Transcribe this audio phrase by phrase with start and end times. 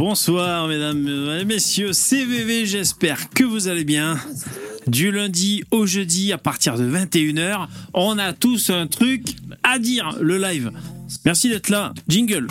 [0.00, 1.06] Bonsoir mesdames
[1.38, 4.18] et messieurs, c'est VV, j'espère que vous allez bien.
[4.86, 10.16] Du lundi au jeudi à partir de 21h, on a tous un truc à dire,
[10.18, 10.72] le live.
[11.26, 11.92] Merci d'être là.
[12.08, 12.46] Jingle.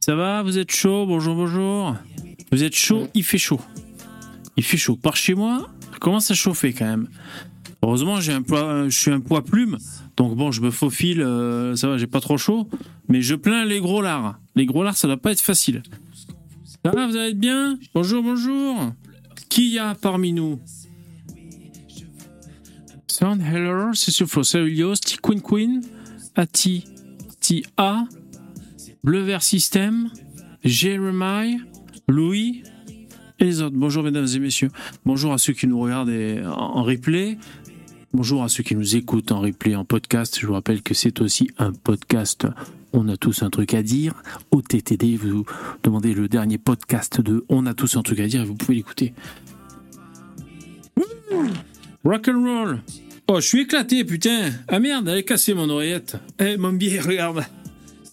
[0.00, 0.42] Ça va?
[0.42, 1.06] Vous êtes chaud?
[1.06, 1.94] Bonjour, bonjour.
[2.50, 3.06] Vous êtes chaud?
[3.14, 3.60] Il fait chaud.
[4.56, 4.96] Il fait chaud.
[4.96, 7.06] Par chez moi, ça commence à chauffer quand même?
[7.80, 9.78] Heureusement, j'ai un poids, je suis un poids plume,
[10.16, 12.68] donc bon, je me faufile, euh, ça va, j'ai pas trop chaud.
[13.08, 14.38] Mais je plains les gros lards.
[14.54, 15.82] Les gros lards, ça doit pas être facile.
[16.84, 17.78] Ça va, vous allez bien?
[17.94, 18.92] Bonjour, bonjour.
[19.48, 20.60] Qui y a parmi nous?
[23.06, 25.82] Sound Heller, c'est sur T Queen Queen,
[26.34, 26.84] Ati,
[27.40, 28.04] Ti A,
[29.04, 30.10] Bleu Vert System,
[30.64, 31.58] Jeremiah,
[32.08, 32.62] Louis
[33.38, 33.76] et les autres.
[33.76, 34.70] Bonjour mesdames et messieurs.
[35.04, 36.10] Bonjour à ceux qui nous regardent
[36.46, 37.36] en replay.
[38.14, 40.38] Bonjour à ceux qui nous écoutent en replay, en podcast.
[40.38, 42.46] Je vous rappelle que c'est aussi un podcast.
[42.92, 44.12] On a tous un truc à dire.
[44.50, 45.46] Au TTD, vous
[45.82, 48.74] demandez le dernier podcast de On a tous un truc à dire et vous pouvez
[48.74, 49.14] l'écouter.
[52.04, 52.82] Rock and roll.
[53.28, 54.50] Oh, je suis éclaté, putain.
[54.68, 56.16] Ah merde, elle est cassée mon oreillette.
[56.38, 57.46] Eh, mon biais, regarde.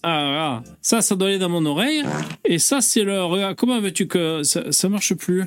[0.01, 2.03] Ah, ça, ça doit aller dans mon oreille.
[2.45, 3.53] Et ça, c'est le.
[3.55, 5.43] Comment veux-tu que ça marche plus?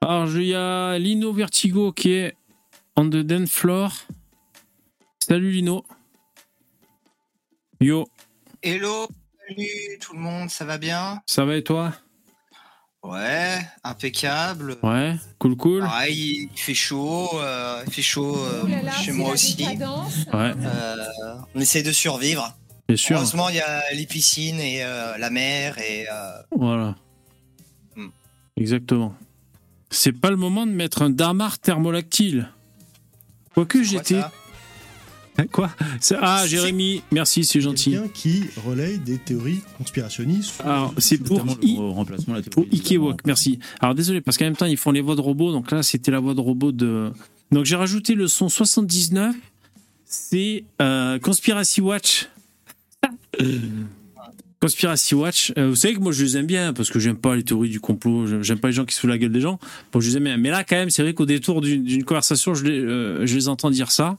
[0.00, 2.36] Alors, il y a Lino Vertigo qui est
[2.96, 3.92] on the dance floor.
[5.20, 5.84] Salut Lino.
[7.80, 8.08] Yo,
[8.62, 9.06] Hello,
[9.48, 11.20] salut tout le monde, ça va bien?
[11.26, 11.92] Ça va et toi?
[13.04, 14.78] Ouais, impeccable.
[14.82, 15.80] Ouais, cool, cool.
[15.82, 19.56] Pareil, il fait chaud, euh, il fait chaud euh, là chez moi aussi.
[19.64, 20.96] Ouais, Euh,
[21.54, 22.56] on essaie de survivre.
[22.88, 23.16] bien sûr.
[23.16, 26.96] Heureusement, il y a les piscines et euh, la mer et euh, Voilà.
[27.94, 28.08] Hmm.
[28.56, 29.14] Exactement.
[29.90, 32.48] C'est pas le moment de mettre un damar thermolactyle.
[33.54, 34.20] Quoique quoi, j'étais.
[34.20, 34.32] ça
[35.52, 35.70] Quoi
[36.20, 37.92] Ah, Jérémy, merci, c'est gentil.
[37.92, 40.60] Quelqu'un qui relaye des théories conspirationnistes.
[40.64, 42.64] Alors, c'est pour, I- remplacement la pour.
[42.72, 43.60] Ikewok, merci.
[43.80, 45.52] Alors, désolé, parce qu'en même temps, ils font les voix de robots.
[45.52, 47.12] Donc là, c'était la voix de robot de.
[47.52, 49.34] Donc, j'ai rajouté le son 79.
[50.04, 52.28] C'est euh, Conspiracy Watch.
[54.60, 55.52] Conspiracy Watch.
[55.56, 57.68] Euh, vous savez que moi, je les aime bien parce que j'aime pas les théories
[57.68, 58.42] du complot.
[58.42, 59.58] J'aime pas les gens qui se foutent la gueule des gens.
[59.92, 60.36] Bon, je les aime bien.
[60.36, 63.48] Mais là, quand même, c'est vrai qu'au détour d'une conversation, je les, euh, je les
[63.48, 64.18] entends dire ça.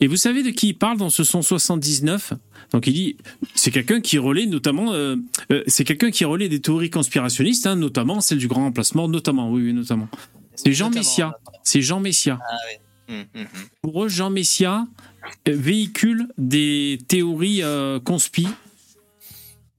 [0.00, 2.34] Et vous savez de qui il parle dans ce son 79
[2.72, 3.16] Donc il dit,
[3.54, 5.16] c'est quelqu'un qui relaie notamment, euh,
[5.50, 9.50] euh, c'est quelqu'un qui relaie des théories conspirationnistes, hein, notamment celle du grand remplacement, notamment,
[9.50, 10.08] oui, oui, notamment.
[10.54, 11.38] C'est Jean Notamment, Messia.
[11.62, 12.38] C'est Jean Messia.
[13.08, 13.46] Hum, hum, hum.
[13.82, 14.86] Pour eux, Jean Messia
[15.46, 18.46] véhicule des théories euh, conspi.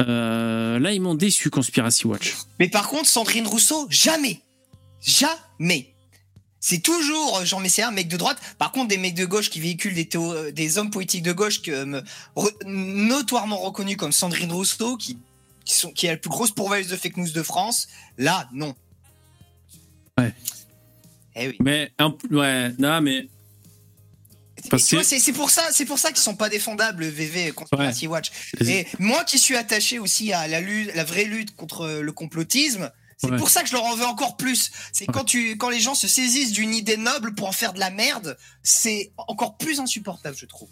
[0.01, 2.35] Euh, là, ils m'ont déçu, Conspiracy Watch.
[2.59, 4.41] Mais par contre, Sandrine Rousseau, jamais,
[5.01, 5.93] jamais.
[6.59, 8.39] C'est toujours euh, Jean Messia, un mec de droite.
[8.57, 11.31] Par contre, des mecs de gauche qui véhiculent des, théo- euh, des hommes politiques de
[11.31, 12.03] gauche que, me-
[12.35, 15.17] re- notoirement reconnus comme Sandrine Rousseau, qui,
[15.65, 17.87] qui, sont, qui est la plus grosse pourvoyeuse de fake news de France,
[18.17, 18.75] là, non.
[20.19, 20.33] Ouais.
[21.35, 21.57] Eh oui.
[21.59, 23.27] Mais, un- ouais, non, mais
[24.77, 28.31] c'est pour ça, c'est pour ça qu'ils sont pas défendables, VV Conspiracy Watch.
[28.65, 32.91] Et moi qui suis attaché aussi à la lutte, la vraie lutte contre le complotisme,
[33.19, 33.37] c'est Ouais.
[33.37, 34.69] pour ça que je leur en veux encore plus.
[34.93, 37.79] C'est quand tu, quand les gens se saisissent d'une idée noble pour en faire de
[37.79, 40.69] la merde, c'est encore plus insupportable, je trouve.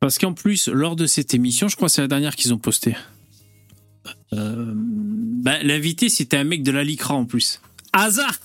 [0.00, 2.58] Parce qu'en plus, lors de cette émission, je crois que c'est la dernière qu'ils ont
[2.58, 2.94] postée.
[4.32, 7.60] Euh, bah, L'invité, c'était un mec de la LICRA en plus.
[7.92, 8.38] Hasard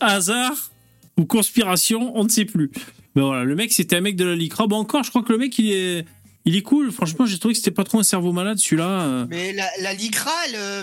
[0.00, 0.70] Hasard
[1.16, 2.70] ou conspiration, on ne sait plus.
[3.16, 4.66] Mais voilà, le mec, c'était un mec de la LICRA.
[4.68, 6.04] Bon, encore, je crois que le mec, il est,
[6.44, 6.92] il est cool.
[6.92, 8.84] Franchement, j'ai trouvé que c'était pas trop un cerveau malade, celui-là.
[8.84, 9.26] euh.
[9.28, 10.82] Mais la, la LICRA, elle, euh,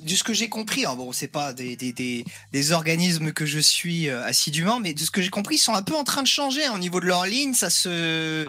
[0.00, 3.46] de ce que j'ai compris, hein, bon, c'est pas des, des, des, des organismes que
[3.46, 6.04] je suis euh, assidûment, mais de ce que j'ai compris, ils sont un peu en
[6.04, 7.54] train de changer hein, au niveau de leur ligne.
[7.54, 8.46] Ça se,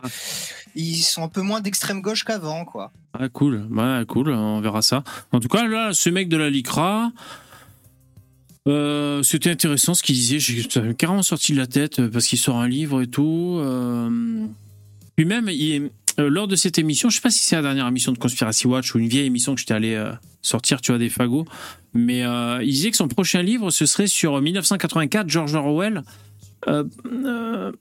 [0.76, 2.92] ils sont un peu moins d'extrême gauche qu'avant, quoi.
[3.18, 3.66] Ah, cool.
[3.72, 4.30] Ouais, cool.
[4.32, 5.04] On verra ça.
[5.32, 7.12] En tout cas, là, ce mec de la LICRA,
[8.68, 10.40] euh, c'était intéressant ce qu'il disait.
[10.40, 10.64] J'ai
[10.98, 13.58] carrément sorti de la tête euh, parce qu'il sort un livre et tout.
[13.60, 14.46] Euh,
[15.16, 18.12] puis même, euh, lors de cette émission, je sais pas si c'est la dernière émission
[18.14, 20.02] de Conspiracy Watch ou une vieille émission que j'étais allé
[20.42, 21.46] sortir, tu vois, des fagots.
[21.94, 22.22] Mais
[22.62, 26.04] il disait que son prochain livre, ce serait sur 1984, George Orwell.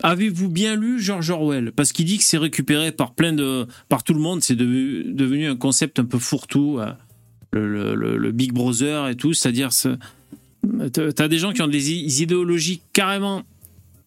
[0.02, 1.72] Avez-vous bien lu George Orwell?
[1.72, 4.42] Parce qu'il dit que c'est récupéré par plein de, par tout le monde.
[4.42, 6.80] C'est devenu, un concept un peu fourre-tout,
[7.52, 9.32] le, Big Brother et tout.
[9.32, 9.96] C'est-à-dire, ce-
[10.92, 11.90] t'as des gens qui ont des
[12.22, 13.42] idéologies carrément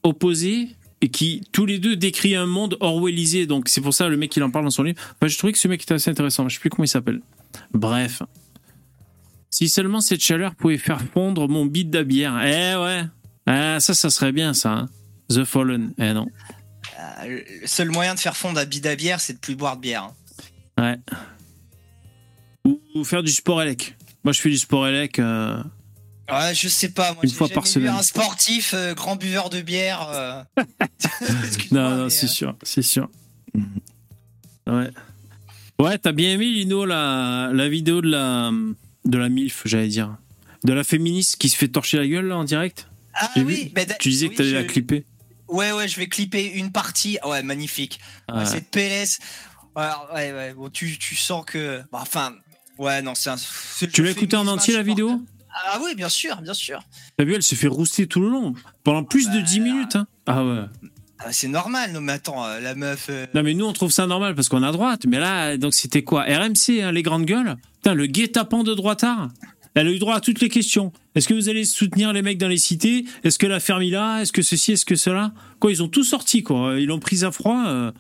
[0.04, 0.70] opposées
[1.02, 3.46] et qui tous les deux décrivent un monde Orwellisé.
[3.48, 5.00] Donc c'est pour ça le mec il en parle dans son livre.
[5.16, 6.48] Enfin, je trouvais que ce mec était assez intéressant.
[6.50, 7.22] Je sais plus comment il s'appelle.
[7.74, 8.22] Bref.
[9.50, 12.38] Si seulement cette chaleur pouvait faire fondre mon bide de bière.
[12.44, 13.04] Eh ouais.
[13.46, 14.72] Ah, ça, ça serait bien, ça.
[14.72, 14.90] hein.
[15.30, 15.94] The Fallen.
[15.98, 16.28] Eh non.
[17.24, 19.78] Euh, le seul moyen de faire fondre un bide à bière, c'est de plus boire
[19.78, 20.12] de bière.
[20.78, 20.98] hein.
[21.06, 21.16] Ouais.
[22.66, 23.96] Ou, ou faire du sport élec.
[24.24, 25.20] Moi, je fais du sport élec.
[25.20, 25.62] euh,
[26.32, 27.14] Ouais, je sais pas.
[27.14, 27.94] Moi, Une fois par semaine.
[27.94, 30.08] Un sportif, euh, grand buveur de bière.
[30.12, 30.44] euh.
[31.72, 33.10] Non, non, c'est euh, sûr, c'est sûr.
[34.68, 34.90] Ouais.
[35.80, 38.52] Ouais, t'as bien aimé, Lino, la, la vidéo de la,
[39.06, 40.18] de la MILF, j'allais dire.
[40.64, 42.88] De la féministe qui se fait torcher la gueule, là, en direct?
[43.14, 45.06] Ah oui, bah, Tu disais que t'allais je- la clipper.
[45.48, 47.20] Ouais, ouais, je vais clipper une partie.
[47.24, 48.00] Ouais, magnifique.
[48.30, 48.46] Ouais, Ouais.
[48.46, 49.20] Cette PLS.
[49.76, 49.84] Ouais,
[50.14, 50.54] ouais, ouais.
[50.54, 51.82] Bon, tu, tu sens que.
[51.92, 52.34] bah, enfin,
[52.80, 53.36] ouais, non, c'est un.
[53.94, 55.22] Tu l'as écouté en entier, la vidéo?
[55.56, 56.82] Ah oui, bien sûr, bien sûr.
[57.18, 58.54] T'as vu, elle se fait rouster tout le long.
[58.84, 59.96] Pendant plus de Bah, 10 minutes.
[59.96, 60.08] Hein.
[60.28, 60.62] Ah ouais.
[61.20, 63.08] Ah, c'est normal, non, mais attends, euh, la meuf.
[63.10, 65.04] euh, Non, mais nous, on trouve ça normal parce qu'on à droite.
[65.08, 66.24] Mais là, donc c'était quoi?
[66.24, 67.56] RMC, hein, les grandes gueules?
[67.76, 69.30] Putain, le guet-apens de droitard
[69.76, 70.92] Elle a eu droit à toutes les questions.
[71.16, 73.06] Est-ce que vous allez soutenir les mecs dans les cités?
[73.24, 74.74] Est-ce que la là Est-ce que ceci?
[74.74, 75.32] Est-ce que cela?
[75.60, 76.78] Quoi, ils ont tout sorti, quoi.
[76.80, 77.64] Ils l'ont prise à froid.
[77.68, 77.92] euh,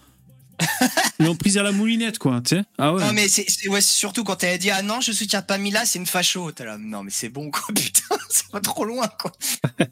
[1.19, 2.41] Ils l'ont prise à la moulinette, quoi.
[2.41, 3.01] Tu sais Ah ouais.
[3.03, 5.85] Non, mais c'est ouais, surtout quand elle a dit Ah non, je soutiens pas Mila,
[5.85, 6.51] c'est une facho.
[6.59, 9.31] Là, non, mais c'est bon, quoi, putain, c'est pas trop loin, quoi.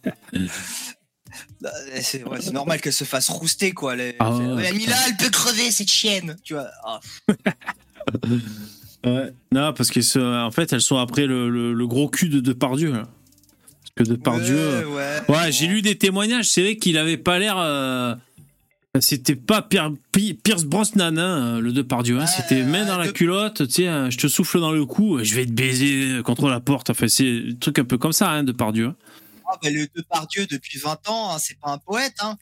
[1.62, 1.71] Bah,
[2.01, 3.95] c'est ouais, normal qu'elle se fasse rouster, quoi.
[3.95, 4.71] Elle, Ah ouais.
[4.74, 6.69] Mila, elle peut crever, cette chienne, tu vois.
[9.06, 9.33] Ouais.
[9.51, 12.39] Non, parce que ce- en fait, elles sont après le, le- le gros cul de
[12.39, 12.94] Depardieu.
[12.94, 13.04] là.
[13.95, 14.88] Parce que Depardieu.
[14.88, 16.45] ouais, Ouais, j'ai lu des témoignages.
[16.50, 17.57] C'est vrai qu'il avait pas l'air.
[17.57, 18.15] euh,
[19.00, 22.19] C'était pas Pierce Brosnan, hein, le Depardieu.
[22.19, 22.28] Hein.
[22.28, 25.18] C'était main dans la de- culotte, tu sais, euh, je te souffle dans le cou,
[25.24, 26.92] je vais te baiser contre la porte.
[26.92, 28.88] Enfin, c'est un truc un peu comme ça, hein, Depardieu.
[28.90, 28.95] hein.
[29.51, 32.13] Ah, bah, le Depardieu, depuis 20 ans, hein, c'est pas un poète.
[32.22, 32.38] Hein.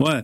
[0.00, 0.22] Ouais.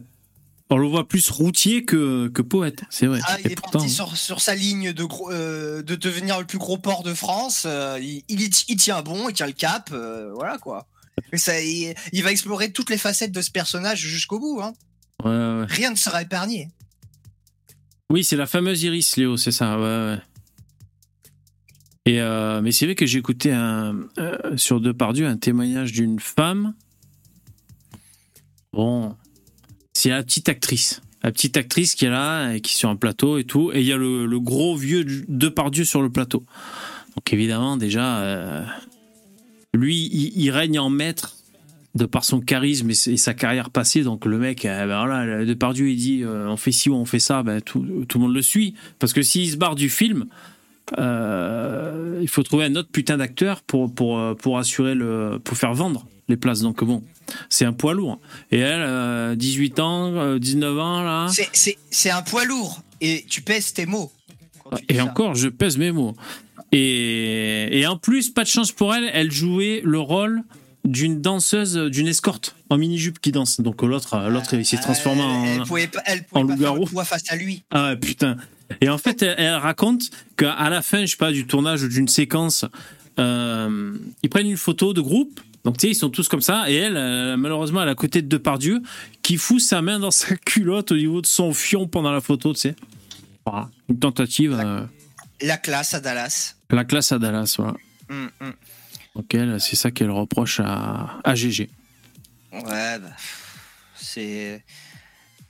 [0.73, 3.19] On le voit plus routier que, que poète, c'est vrai.
[3.27, 6.45] Ah, il est pourtant, parti sur, sur sa ligne de, gros, euh, de devenir le
[6.45, 7.65] plus gros port de France.
[7.67, 9.91] euh, il, il, y- il tient bon, il tient le cap.
[9.93, 10.87] euh, voilà quoi.
[11.35, 14.61] Ça, il, il va explorer toutes les facettes de ce personnage jusqu'au bout.
[14.63, 14.73] Hein.
[15.25, 15.67] ouais, ouais.
[15.69, 16.69] Rien ne sera épargné.
[18.11, 20.19] Oui, c'est la fameuse Iris Léo, c'est ça, ouais.
[22.07, 26.19] Et euh, mais c'est vrai que j'ai écouté un, euh, sur Depardieu un témoignage d'une
[26.19, 26.75] femme.
[28.73, 29.17] Bon,
[29.93, 31.03] c'est la petite actrice.
[31.23, 33.71] La petite actrice qui est là, et qui est sur un plateau et tout.
[33.73, 36.45] Et il y a le, le gros vieux Depardieu sur le plateau.
[37.15, 38.65] Donc évidemment, déjà, euh,
[39.75, 41.37] lui, il, il règne en maître
[41.95, 44.03] de par son charisme et, sa carrière passée.
[44.03, 47.05] Donc le mec, euh, ben voilà, Depardieu, il dit euh, on fait ci ou on
[47.05, 48.75] fait ça, ben, tout, tout le monde le suit.
[48.99, 50.27] Parce que s'il se barre du film,
[50.99, 55.41] euh, il faut trouver un autre putain d'acteur pour, pour, euh, pour assurer le.
[55.43, 56.61] pour faire vendre les places.
[56.61, 57.03] Donc bon,
[57.49, 58.21] c'est un poids lourd.
[58.51, 61.29] Et elle, euh, 18 ans, euh, 19 ans, là.
[61.53, 62.83] C'est- un poids lourd.
[63.01, 64.13] Et tu pèses tes mots.
[64.89, 65.05] Et ça.
[65.05, 66.15] encore, je pèse mes mots.
[66.73, 70.43] Et, et en plus, pas de chance pour elle, elle jouait le rôle
[70.85, 73.61] d'une danseuse, d'une escorte en mini-jupe qui danse.
[73.61, 75.65] Donc l'autre, l'autre, il s'est transformé Euh, Elle en.
[75.65, 77.63] pouvait pas, elle pouvait en pas faire le poids face à lui.
[77.71, 78.37] Ah putain.
[78.81, 81.89] Et en fait, elle, elle raconte qu'à la fin, je sais pas, du tournage ou
[81.89, 82.65] d'une séquence,
[83.19, 83.93] euh,
[84.23, 85.41] ils prennent une photo de groupe.
[85.65, 86.71] Donc, tu sais, ils sont tous comme ça.
[86.71, 88.81] Et elle, euh, malheureusement, elle est à côté de Depardieu,
[89.23, 92.55] qui fout sa main dans sa culotte au niveau de son fion pendant la photo,
[92.55, 92.77] tu sais.
[93.45, 93.69] Voilà.
[93.91, 94.57] Une tentative.
[94.59, 94.81] euh,
[95.43, 96.55] La classe à Dallas.
[96.71, 97.75] la classe à Dallas, voilà.
[99.15, 101.71] Donc, elle, c'est ça qu'elle reproche à, à GG.
[102.53, 103.01] Ouais, bah,
[103.95, 104.63] c'est.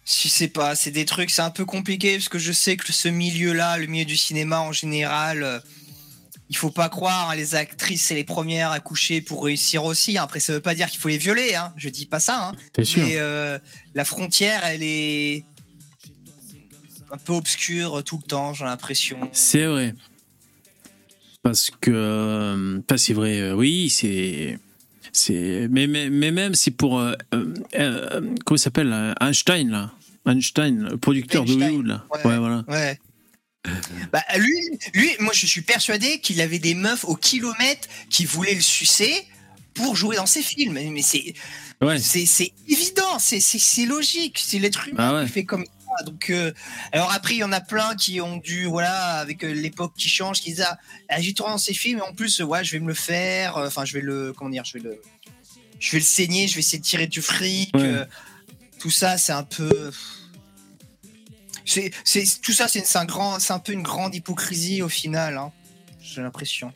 [0.07, 2.93] Je sais pas, c'est des trucs, c'est un peu compliqué parce que je sais que
[2.93, 5.61] ce milieu-là, le milieu du cinéma en général, euh,
[6.49, 10.19] il faut pas croire, hein, les actrices, c'est les premières à coucher pour réussir aussi.
[10.19, 10.25] hein.
[10.25, 11.73] Après, ça veut pas dire qu'il faut les violer, hein.
[11.77, 12.49] je dis pas ça.
[12.49, 12.83] Hein.
[12.83, 13.05] Sûr?
[13.05, 13.57] Mais euh,
[13.95, 15.45] la frontière, elle est
[17.13, 19.19] un peu obscure tout le temps, j'ai l'impression.
[19.33, 19.95] C'est vrai.
[21.43, 21.91] Parce que.
[21.93, 24.59] euh, Enfin, c'est vrai, euh, oui, c'est.
[25.13, 26.99] c'est mais, mais, mais même, c'est pour.
[27.01, 29.93] euh, euh, euh, comment il s'appelle Einstein, là.
[30.27, 32.05] Einstein, le producteur de Einstein, Hollywood, là.
[32.15, 32.27] ouais.
[32.27, 32.65] Ouais, voilà.
[32.69, 32.99] Ouais.
[34.13, 34.55] Bah, lui,
[34.95, 39.13] lui, moi je suis persuadé qu'il avait des meufs au kilomètre qui voulaient le sucer
[39.75, 40.79] pour jouer dans ses films.
[40.93, 41.35] Mais c'est
[41.83, 41.99] Ouais.
[41.99, 45.25] c'est c'est évident, c'est c'est c'est logique, c'est l'être humain Ah ouais.
[45.27, 45.65] qui fait comme
[45.97, 46.05] ça.
[46.05, 46.53] Donc euh,
[46.93, 50.09] alors après il y en a plein qui ont dû voilà avec euh, l'époque qui
[50.09, 50.79] change, qui disent ah,
[51.09, 53.67] ah, j'ai dans ces films et en plus ouais je vais me le faire, euh,
[53.67, 55.01] enfin je vais le comment dire, je vais le
[55.79, 57.75] je vais le saigner, je vais essayer de tirer du fric.
[57.75, 57.83] Ouais.
[57.83, 58.05] euh,
[58.79, 59.91] tout ça c'est un peu
[61.65, 64.89] c'est, c'est, tout ça, c'est, c'est un grand, c'est un peu une grande hypocrisie au
[64.89, 65.37] final.
[65.37, 65.53] hein.
[66.03, 66.73] J'ai l'impression.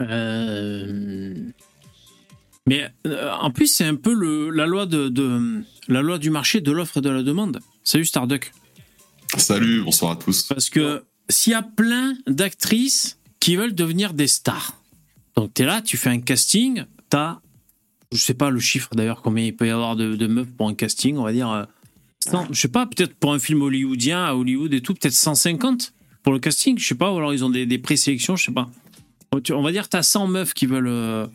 [0.00, 1.34] Euh,
[2.68, 6.30] Mais euh, en plus, c'est un peu le, la, loi de, de- la loi du
[6.30, 7.60] marché de l'offre et de la demande.
[7.84, 8.52] Salut Starduck.
[9.36, 10.42] Salut, bonsoir à tous.
[10.44, 14.74] Parce que s'il y a plein d'actrices qui veulent devenir des stars,
[15.36, 17.40] donc tu es là, tu fais un casting, tu as
[18.10, 20.66] je sais pas le chiffre d'ailleurs, combien il peut y avoir de, de meufs pour
[20.68, 21.50] un casting, on va dire.
[21.50, 21.64] euh,
[22.20, 25.92] 100, je sais pas, peut-être pour un film hollywoodien à Hollywood et tout, peut-être 150
[26.22, 28.52] pour le casting, je sais pas, ou alors ils ont des, des présélections, je sais
[28.52, 28.70] pas.
[29.44, 31.26] Tu- On va dire que t'as 100 meufs qui veulent, euh,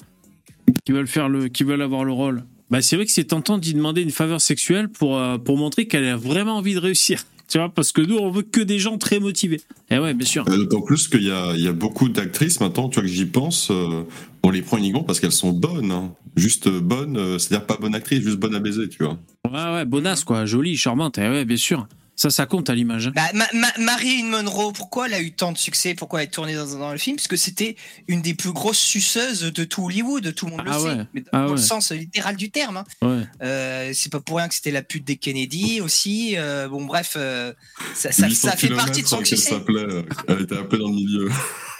[0.85, 2.43] qui veulent faire le, qui veulent avoir le rôle.
[2.69, 5.87] Bah, c'est vrai que c'est tentant d'y demander une faveur sexuelle pour, euh, pour montrer
[5.87, 7.23] qu'elle a vraiment envie de réussir.
[7.49, 9.59] Tu vois, parce que nous, on veut que des gens très motivés.
[9.91, 10.45] Et ouais, bien sûr.
[10.47, 13.13] Euh, D'autant plus qu'il y a, il y a beaucoup d'actrices maintenant, tu vois, que
[13.13, 14.03] j'y pense, euh,
[14.43, 15.91] on les prend uniquement parce qu'elles sont bonnes.
[15.91, 16.13] hein.
[16.37, 19.19] Juste bonnes, euh, c'est-à-dire pas bonne actrice, juste bonne à baiser, tu vois.
[19.51, 20.45] Ouais, ouais, bonasse, quoi.
[20.45, 21.17] Jolie, charmante.
[21.17, 21.85] Et ouais, bien sûr.
[22.15, 23.07] Ça, ça compte à l'image.
[23.07, 23.11] hein.
[23.15, 25.95] Bah, Ma- Ma- Marilyn Monroe, pourquoi elle a eu tant de succès?
[25.95, 27.15] Pourquoi elle est tournée dans, dans le film?
[27.15, 27.75] Parce que c'était
[28.07, 30.91] une des plus grosses suceuses de tout Hollywood, tout le monde Ah le ouais.
[30.95, 31.57] sait, mais dans Ah le ouais.
[31.57, 32.77] sens littéral du terme.
[32.77, 32.83] hein.
[33.01, 33.23] Ouais.
[33.41, 36.35] Euh, c'est pas pour rien que c'était la pute des Kennedy aussi.
[36.37, 37.51] euh, bon, bref, euh,
[37.95, 39.49] ça, ça, 800 ça fait partie de son succès.
[39.49, 39.85] s'appelait,
[40.27, 41.29] elle était appelée dans le milieu.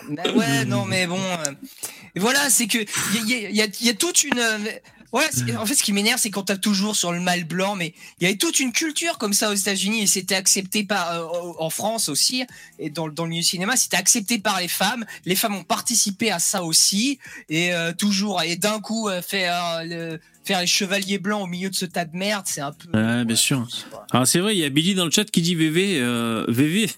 [0.09, 1.17] Bah ouais, non, mais bon.
[1.21, 1.51] euh,
[2.17, 3.47] voilà, c'est que y y
[3.79, 4.41] il y a toute une.
[5.13, 7.93] Ouais, en fait, ce qui m'énerve, c'est qu'on tape toujours sur le mâle blanc, mais
[8.19, 11.51] il y avait toute une culture comme ça aux États-Unis et c'était accepté par euh,
[11.59, 12.43] en France aussi
[12.79, 15.05] et dans, le- dans le milieu du cinéma, c'était accepté par les femmes.
[15.25, 19.81] Les femmes ont participé à ça aussi et euh, toujours et d'un coup euh, faire
[19.85, 22.89] le- faire les chevaliers blancs au milieu de ce tas de merde, c'est un peu.
[22.97, 23.65] Ouais, bien sûr.
[24.11, 25.99] Alors, c'est vrai, il y a Billy dans le chat qui dit VV.
[26.01, 26.89] euh, VV.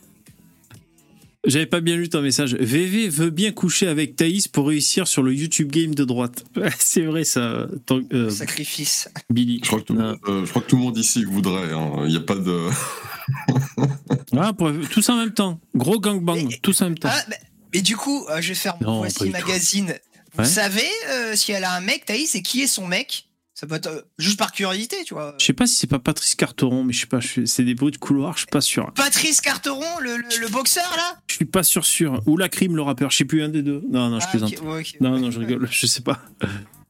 [1.46, 2.56] J'avais pas bien lu ton message.
[2.56, 6.44] VV veut bien coucher avec Thaïs pour réussir sur le YouTube game de droite.
[6.80, 9.10] c'est vrai, ça, ton- euh, Sacrifice.
[9.30, 9.60] Billy.
[9.64, 10.08] Je crois, que tout le Non.
[10.10, 11.72] monde, euh, je crois que tout le monde ici voudrait.
[11.72, 11.92] hein.
[12.06, 12.68] Il n'y a pas de.
[14.38, 15.60] Ah, pour- tous en même temps.
[15.76, 17.10] Gros gangbang, Et- tous en même temps.
[17.12, 17.36] Ah, bah,
[17.74, 19.30] et du coup, euh, je vais faire mon Voici.
[19.30, 19.88] Magazine.
[19.88, 20.44] Ouais.
[20.44, 23.28] Vous savez euh, si elle a un mec, Thaïs, et qui est son mec?
[23.58, 25.34] Ça peut être euh, juste par curiosité, tu vois.
[25.40, 27.94] Je sais pas si c'est pas Patrice Carteron, mais je sais pas, c'est des bruits
[27.94, 28.92] de couloir, je suis pas sûr.
[28.96, 31.18] Patrice Carteron, le, le, le boxeur là?
[31.28, 32.22] Je suis pas sûr sûr.
[32.26, 33.82] Ou la crime, le rappeur, je sais plus un des deux.
[33.90, 34.54] Non, non, je Ah, plaisante.
[34.58, 34.98] ok, ouais, ok.
[35.00, 36.22] Non, non, je rigole, je sais pas.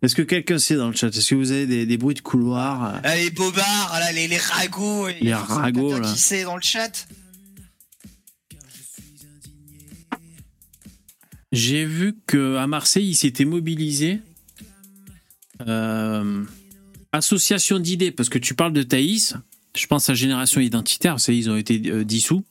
[0.01, 2.21] Est-ce que quelqu'un sait dans le chat Est-ce que vous avez des, des bruits de
[2.21, 5.07] couloir Ah, les bobards, là, les, les ragots.
[5.21, 6.11] Les ragots, là.
[6.11, 7.07] Qui sait dans le chat
[11.51, 14.19] J'ai vu que à Marseille, ils s'étaient mobilisés.
[15.67, 16.43] Euh,
[17.11, 19.35] association d'idées, parce que tu parles de Thaïs,
[19.75, 22.43] je pense à Génération Identitaire, savez, ils ont été euh, dissous.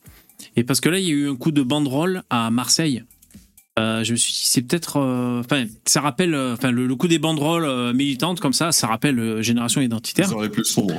[0.56, 3.04] Et parce que là, il y a eu un coup de banderole à Marseille.
[3.78, 4.98] Euh, je me suis dit, c'est peut-être.
[4.98, 6.34] Enfin, ça rappelle.
[6.34, 10.28] Enfin, le, le coup des banderoles militantes comme ça, ça rappelle Génération Identitaire.
[10.28, 10.94] Ça aurait plus sombre.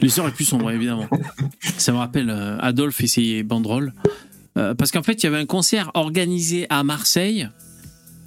[0.00, 1.08] L'histoire est plus sombre, évidemment.
[1.76, 3.92] Ça me rappelle Adolphe et ses banderoles.
[4.54, 7.48] Parce qu'en fait, il y avait un concert organisé à Marseille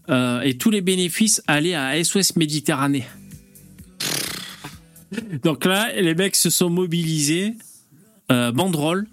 [0.09, 3.05] et tous les bénéfices allaient à SOS Méditerranée.
[5.43, 7.53] Donc là, les mecs se sont mobilisés.
[8.31, 9.07] Euh, banderole.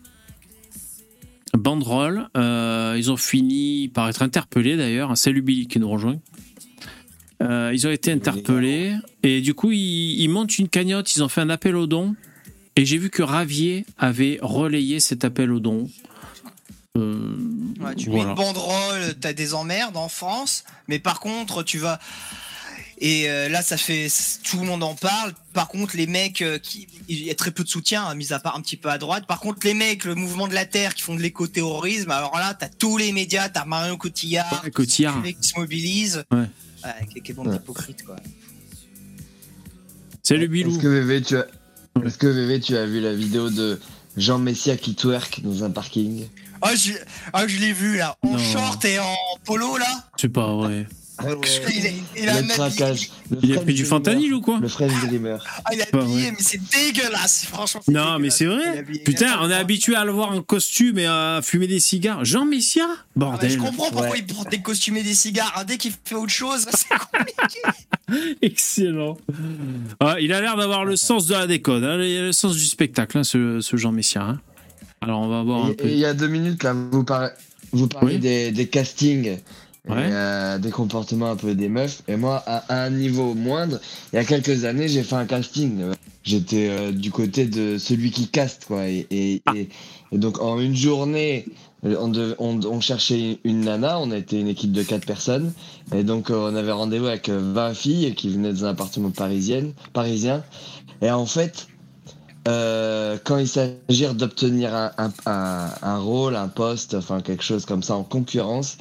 [1.55, 2.29] Banderole.
[2.37, 5.17] Euh, ils ont fini par être interpellés d'ailleurs.
[5.17, 6.19] Salut Billy qui nous rejoint.
[7.43, 11.29] Euh, ils ont été interpellés et du coup ils, ils montent une cagnotte, ils ont
[11.29, 12.15] fait un appel aux dons
[12.77, 15.89] et j'ai vu que Ravier avait relayé cet appel aux dons.
[16.99, 17.35] Euh,
[17.81, 18.25] Ouais, tu voilà.
[18.25, 21.99] mets une banderole, t'as des emmerdes en France, mais par contre, tu vas.
[23.03, 24.09] Et euh, là, ça fait.
[24.45, 25.33] Tout le monde en parle.
[25.55, 26.87] Par contre, les mecs, euh, qui...
[27.09, 28.99] il y a très peu de soutien, hein, mis à part un petit peu à
[28.99, 29.27] droite.
[29.27, 32.53] Par contre, les mecs, le mouvement de la Terre qui font de l'éco-terrorisme, alors là,
[32.53, 35.15] t'as tous les médias, t'as Marion Cotillard, Ouais, Cotillard.
[35.17, 36.25] tous les qui se mobilisent.
[36.31, 36.45] Ouais.
[37.13, 37.55] quel, quel bande Ouais.
[37.55, 38.17] d'hypocrites, quoi.
[40.23, 40.71] Salut Bilou.
[40.71, 41.47] Est-ce que VV, tu as...
[41.97, 42.07] Ouais.
[42.07, 43.81] Est-ce que VV, tu as vu la vidéo de
[44.17, 46.27] Jean Messia qui twerk dans un parking?
[46.63, 46.93] Ah, je,
[47.33, 48.17] ah, je l'ai vu, là.
[48.23, 48.39] En Non.
[48.39, 50.11] short et en polo, là.
[50.19, 50.87] C'est pas vrai.
[51.23, 52.47] Il, est- il a Le
[53.43, 55.39] Il a pris du fentanyl ou quoi Le French Dreamer.
[55.65, 57.81] Ah, il a habillé, mais c'est dégueulasse, franchement.
[57.89, 58.85] Non, mais c'est vrai.
[59.05, 62.25] Putain, on est habitué à le voir en costume et à fumer des cigares.
[62.25, 63.51] Jean Messia Ah, Bordel.
[63.51, 64.19] je comprends pourquoi Ouais.
[64.27, 65.53] il porte des costumes et des cigares.
[65.57, 65.65] hein.
[65.65, 67.61] Dès qu'il fait autre chose, c'est compliqué.
[68.43, 69.17] Excellent.
[70.01, 72.65] Ah, il a l'air d'avoir le sens de la décode, hein, le, le sens du
[72.65, 74.23] spectacle, hein, ce, ce Jean Messia.
[74.23, 74.41] hein.
[75.01, 75.89] Alors, on va voir un Et- peu.
[75.89, 77.31] il y a deux minutes, là, vous, par-
[77.73, 78.21] vous parlez Oui.
[78.21, 79.39] des, des castings.
[79.89, 80.09] Et, Ouais.
[80.13, 82.03] euh, des comportements un peu des meufs.
[82.09, 83.79] Et moi, à, un niveau moindre,
[84.13, 85.81] il y a quelques années, j'ai fait un casting.
[86.23, 88.87] J'étais euh, du côté de celui qui caste, quoi.
[88.89, 89.53] Et, et, Ah.
[89.57, 89.69] et-
[90.13, 91.47] et donc, en une journée,
[91.87, 93.99] euh, on, dev- on, on cherchait une nana.
[94.01, 95.53] On était une équipe de quatre personnes.
[95.95, 99.11] Et donc, euh, on avait rendez-vous avec euh, 20 filles qui venaient dans un appartement
[99.11, 99.65] parisien.
[99.95, 100.43] parisien.
[101.01, 101.69] Et en fait,
[102.49, 107.65] euh, quand il s'agit d'obtenir un, un, un, un rôle, un poste, enfin quelque chose
[107.65, 108.77] comme ça en concurrence,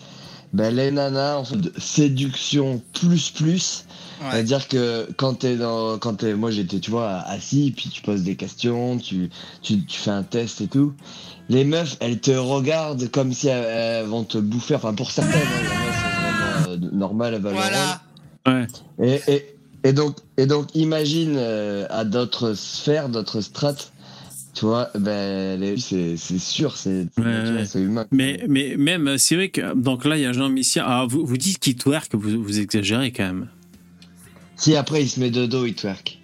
[0.53, 3.85] ben les nanas en fait séduction plus plus,
[4.21, 4.25] Ouais.
[4.31, 8.23] c'est-à-dire que quand t'es dans, quand t'es, moi j'étais tu vois assis puis tu poses
[8.23, 9.29] des questions, tu,
[9.61, 10.93] tu, tu fais un test et tout.
[11.47, 14.75] Les meufs, elles te regardent comme si elles, elles vont te bouffer.
[14.75, 18.01] Enfin pour certaines, hein, il y en a, c'est vraiment euh, normal, elles Voilà.
[18.45, 18.67] Ouais.
[19.01, 23.93] et, et, Et donc, et donc imagine euh, à d'autres sphères, d'autres strates,
[24.59, 28.05] tu vois, ben, les- c'est c'est sûr, c'est c'est Ouais, humain.
[28.11, 29.73] Mais, mais même, c'est vrai que.
[29.73, 30.83] Donc là, il y a Jean Messia.
[30.85, 33.47] Ah, vous, vous dites qu'il twerk, vous, vous exagérez quand même.
[34.57, 36.19] Si après il se met de dos, il twerk.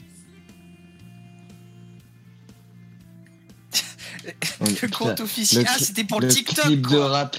[4.60, 5.66] Le compte officiel.
[5.70, 6.66] Ah, c'était pour le TikTok.
[6.66, 7.08] clip de quoi.
[7.08, 7.38] rap.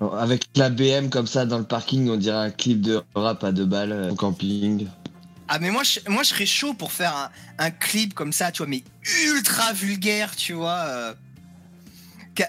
[0.00, 3.44] Bon, Avec la BM comme ça dans le parking, on dirait un clip de rap
[3.44, 4.86] à deux balles euh, au camping.
[5.48, 8.50] Ah, mais moi je, moi, je serais chaud pour faire un, un clip comme ça,
[8.52, 8.82] tu vois, mais
[9.26, 10.78] ultra vulgaire, tu vois.
[10.86, 11.14] euh,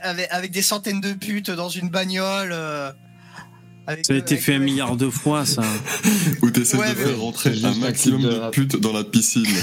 [0.01, 2.51] avec, avec des centaines de putes dans une bagnole.
[2.53, 2.91] euh,
[3.88, 5.63] avec- Ça a été avec- fait un milliard de fois, ça.
[6.41, 9.45] Où t'essaies Ouais, de faire rentrer un maximum de putes dans la piscine.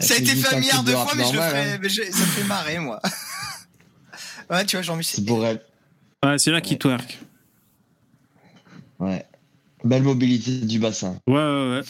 [0.00, 1.48] Ça a été fait un milliard de fois, mais, je le hein.
[1.50, 3.00] ferais- mais je- ça me fait marrer, moi.
[4.50, 5.16] ouais, tu vois, Jean-Michel.
[5.16, 5.60] C'est pour elle.
[6.24, 7.18] Ouais, c'est là qu'il twerk.
[9.00, 9.26] Ouais.
[9.84, 11.16] Belle mobilité du bassin.
[11.26, 11.82] Ouais, ouais, ouais.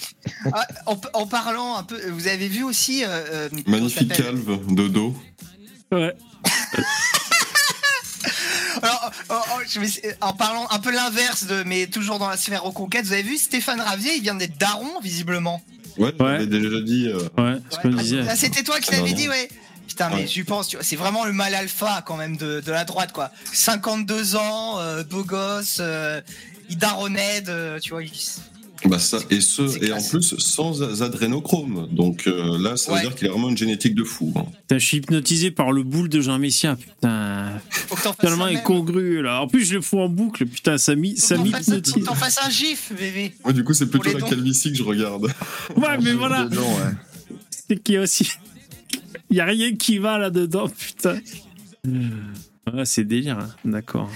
[0.52, 3.04] Ah, en, en parlant un peu, vous avez vu aussi.
[3.04, 5.16] euh, euh, Magnifique calve de dos.
[5.92, 6.14] Ouais.
[8.83, 12.37] Alors, oh, oh, je vais- en parlant un peu l'inverse de, mais toujours dans la
[12.37, 15.62] sphère reconquête, vous avez vu Stéphane Ravier, il vient d'être daron, visiblement.
[15.99, 16.47] Ouais, Ouais.
[16.47, 17.09] déjà dit.
[17.09, 18.21] euh, Ouais, ce qu'on Ouais, disait.
[18.28, 19.49] ah, c'était toi qui l'avais dit, ouais.
[19.88, 20.26] Putain, mais Ouais.
[20.28, 23.12] j'y pense, tu vois, c'est vraiment le mal alpha quand même de, de la droite,
[23.12, 23.33] quoi.
[23.52, 26.21] 52 ans, euh, beau gosse, euh,
[26.70, 28.02] il daronnaide, euh, tu vois.
[28.02, 28.10] il-
[28.84, 31.88] Bah ça, et ce, et en plus sans adrénochrome.
[31.90, 33.02] Donc euh, là, ça veut Ouais.
[33.02, 34.32] dire qu'il a vraiment une génétique de fou.
[34.37, 34.44] hein.
[34.60, 37.60] Putain, je suis hypnotisé par le boule de Jean Messia, putain.
[37.70, 39.42] Faut que t'en fasses Tellement incongru, là.
[39.42, 42.04] En plus, je le fous en boucle, putain, ça m'hypnotise.
[42.04, 43.34] t'en fasses un gif, bébé.
[43.42, 45.25] Moi, du coup, c'est plutôt la calvitie que je regarde.
[45.76, 46.92] Ouais, mais voilà, ouais.
[47.68, 48.30] c'est qu'il y a aussi.
[49.30, 51.18] Il y a rien qui va là-dedans, putain.
[52.72, 53.48] Ouais, c'est délire, hein.
[53.64, 54.08] d'accord.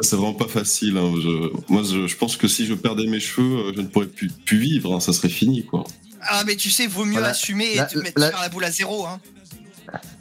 [0.00, 0.96] C'est vraiment pas facile.
[0.96, 1.12] hein.
[1.20, 4.06] Je, moi, je, je pense que si je perdais mes cheveux, euh, je ne pourrais
[4.06, 4.94] plus, plus vivre.
[4.94, 5.00] hein.
[5.00, 5.84] Ça serait fini, quoi.
[6.22, 7.28] Ah, mais tu sais, vaut mieux Voilà.
[7.28, 9.20] assumer et La- te mettre la- faire la boule à zéro, hein.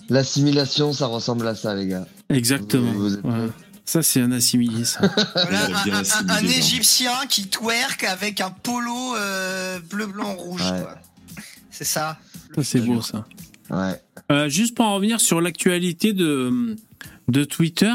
[0.09, 2.07] L'assimilation, ça ressemble à ça, les gars.
[2.29, 2.91] Exactement.
[2.93, 3.31] Vous- vous êtes Ouais.
[3.31, 3.47] prêts
[3.85, 4.99] Ça, c'est un assimilé, ça.
[5.33, 6.57] Voilà, un, bien un- assimilé, un.
[6.59, 10.61] Égyptien qui twerk avec un polo euh, bleu, blanc, rouge.
[10.61, 10.83] Ouais.
[11.71, 12.17] C'est ça.
[12.55, 13.25] Ça, c'est beau, ça.
[13.69, 14.01] Ouais.
[14.31, 16.75] Euh, juste pour en revenir sur l'actualité de,
[17.27, 17.93] de Twitter.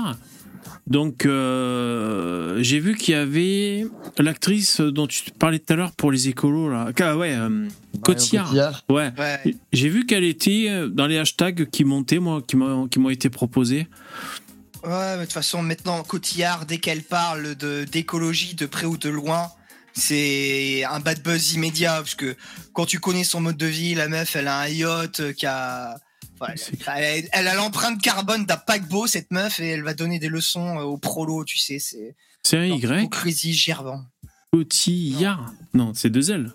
[0.89, 3.87] Donc, euh, j'ai vu qu'il y avait
[4.19, 6.91] l'actrice dont tu parlais tout à l'heure pour les écolos, là.
[7.01, 7.69] Ah, ouais, euh,
[8.03, 8.47] Cotillard.
[8.47, 8.85] Cotillard.
[8.89, 9.13] Ouais.
[9.17, 9.57] Ouais.
[9.73, 13.11] J'ai vu qu'elle était euh, dans les hashtags qui montaient, moi, qui m'ont qui m'ont
[13.11, 13.87] été proposés.
[14.83, 18.99] Ouais, mais de toute façon, maintenant, Cotillard, dès qu'elle parle de d'écologie de près ou
[18.99, 19.51] de loin,
[19.93, 21.99] c'est un bad buzz immédiat.
[21.99, 22.35] Parce que
[22.73, 25.97] quand tu connais son mode de vie, la meuf, elle a un yacht qui a.
[26.97, 30.79] elle, elle a l'empreinte carbone d'un paquebot, cette meuf, et elle va donner des leçons
[30.79, 31.79] euh, aux prolos, tu sais.
[31.79, 34.05] C'est C'est un Y, Hypocrisie gervant,
[34.53, 35.53] Cotillard.
[35.75, 36.53] Non, c'est deux L.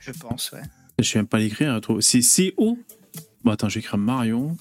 [0.00, 0.62] je pense, ouais.
[1.00, 1.80] Je sais même pas l'écrire.
[1.80, 2.00] trop.
[2.00, 2.78] C'est C-O.
[3.42, 4.56] Bon, attends, j'écris Marion.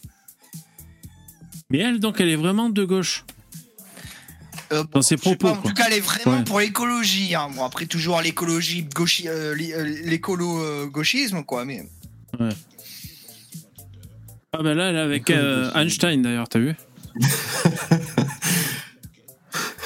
[1.70, 3.24] Mais elle, donc, elle est vraiment de gauche.
[4.72, 5.70] Euh, Dans ses propos, pas, en quoi.
[5.72, 6.44] tout cas, elle est vraiment Ouais.
[6.44, 7.36] pour l'écologie.
[7.36, 7.50] Hein.
[7.56, 11.66] Bon, après, toujours l'écologie, gauchi- euh, l'é- l'écolo-gauchisme, quoi.
[11.66, 11.86] Mais
[14.54, 16.76] Ah, ben là, elle est avec euh, Einstein, d'ailleurs, t'as vu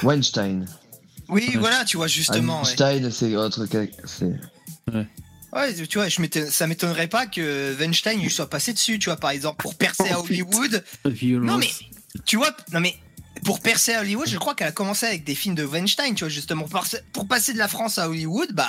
[0.04, 0.66] Weinstein.
[1.30, 1.58] oui, Ouais.
[1.58, 2.62] voilà, tu vois, justement.
[2.62, 2.70] ouais.
[2.70, 3.88] Einstein, c'est autre que.
[4.06, 4.40] c'est-
[5.54, 9.10] Ouais, tu vois, je m'étonne- ça m'étonnerait pas que Weinstein lui soit passé dessus, tu
[9.10, 10.24] vois, par exemple, pour percer à Oh.
[10.26, 10.84] Hollywood.
[11.06, 11.70] Non, mais,
[12.26, 12.96] tu vois, non, mais,
[13.44, 16.26] pour percer à Hollywood, je crois qu'elle a commencé avec des films de Weinstein, tu
[16.26, 16.66] vois, justement.
[17.14, 18.68] Pour passer de la France à Hollywood, bah,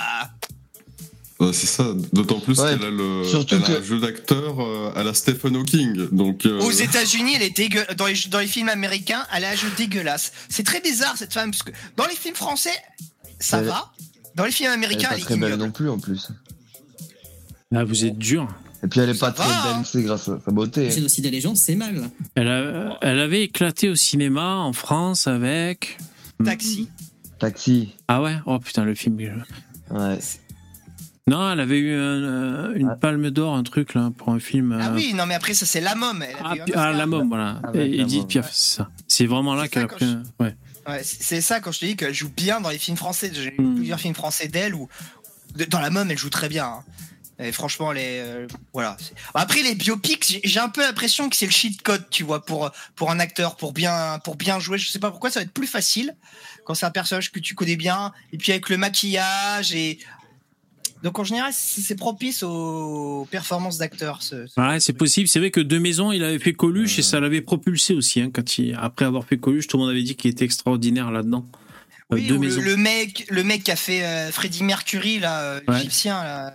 [1.39, 1.85] Ouais, c'est ça.
[2.11, 5.03] D'autant plus Ouais, qu'elle a le surtout elle a que- un jeu d'acteur euh, à
[5.03, 6.09] la Stephen Hawking.
[6.11, 7.85] Donc, euh, aux États-Unis, elle est dégueu...
[7.97, 10.33] dans, les, dans les films américains, elle a un jeu dégueulasse.
[10.49, 12.73] C'est très bizarre, cette femme, parce que dans les films français,
[13.39, 13.91] ça Elle- va.
[14.35, 16.29] Dans les films Elle est américains, pas elle est très belle non plus en plus.
[17.73, 18.47] Ah, vous êtes dur.
[18.83, 19.75] Et puis elle est pas très hein.
[19.77, 20.89] belle, c'est grâce à sa beauté.
[20.89, 22.09] Génocide des légendes, c'est mal.
[22.35, 25.97] Elle, a- elle avait éclaté au cinéma en France avec.
[26.43, 26.87] Taxi.
[27.39, 27.89] Taxi.
[28.07, 28.35] Ah ouais?
[28.45, 29.17] Oh putain, le film.
[29.91, 30.19] Ouais.
[31.29, 32.95] Non, elle avait eu un, euh, une Ah.
[32.95, 34.77] palme d'or, un truc là, pour un film.
[34.81, 36.23] Ah euh, oui, non, mais après, ça, c'est la môme.
[36.23, 37.61] Elle Ah, ah, la môme, voilà.
[37.73, 38.89] Edith môme, Piaf, c'est ça.
[39.07, 40.05] C'est vraiment là qu'elle a pris.
[40.39, 40.55] Ouais.
[40.87, 43.31] Ouais, c'est ça quand je te dis qu'elle joue bien dans les films français.
[43.33, 43.75] J'ai Mm.
[43.75, 44.87] plusieurs films français d'elle où
[45.69, 46.65] dans la môme elle joue très bien.
[46.65, 46.83] hein.
[47.41, 48.97] Et franchement, les euh, voilà.
[49.33, 52.43] Après les biopics, j'ai- j'ai un peu l'impression que c'est le cheat code, tu vois,
[52.43, 54.77] pour pour un acteur pour bien pour bien jouer.
[54.77, 56.15] Je sais pas pourquoi ça va être plus facile
[56.65, 59.99] quand c'est un personnage que tu connais bien et puis avec le maquillage et
[61.03, 64.21] donc en général c'est propice aux performances d'acteurs.
[64.21, 65.27] Ce, ce- Ouais, c'est possible.
[65.27, 68.21] C'est vrai que De Maison, il avait fait Coluche et ça l'avait propulsé aussi.
[68.21, 71.11] hein, quand il, après avoir fait Coluche, tout le monde avait dit qu'il était extraordinaire
[71.11, 71.45] là-dedans.
[72.11, 72.61] Oui, deux ou le, maisons.
[72.61, 75.75] le mec, le mec qui a fait euh, Freddie Mercury, là, euh, Ouais.
[75.77, 76.53] l'égyptien, là.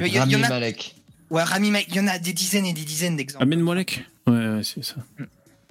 [0.00, 0.94] Il y, Rami en a, Malek.
[1.30, 3.42] ouais, Rami Malek, il y en a des dizaines et des dizaines d'exemples.
[3.42, 4.94] Amen Molek Ouais, ouais, c'est ça.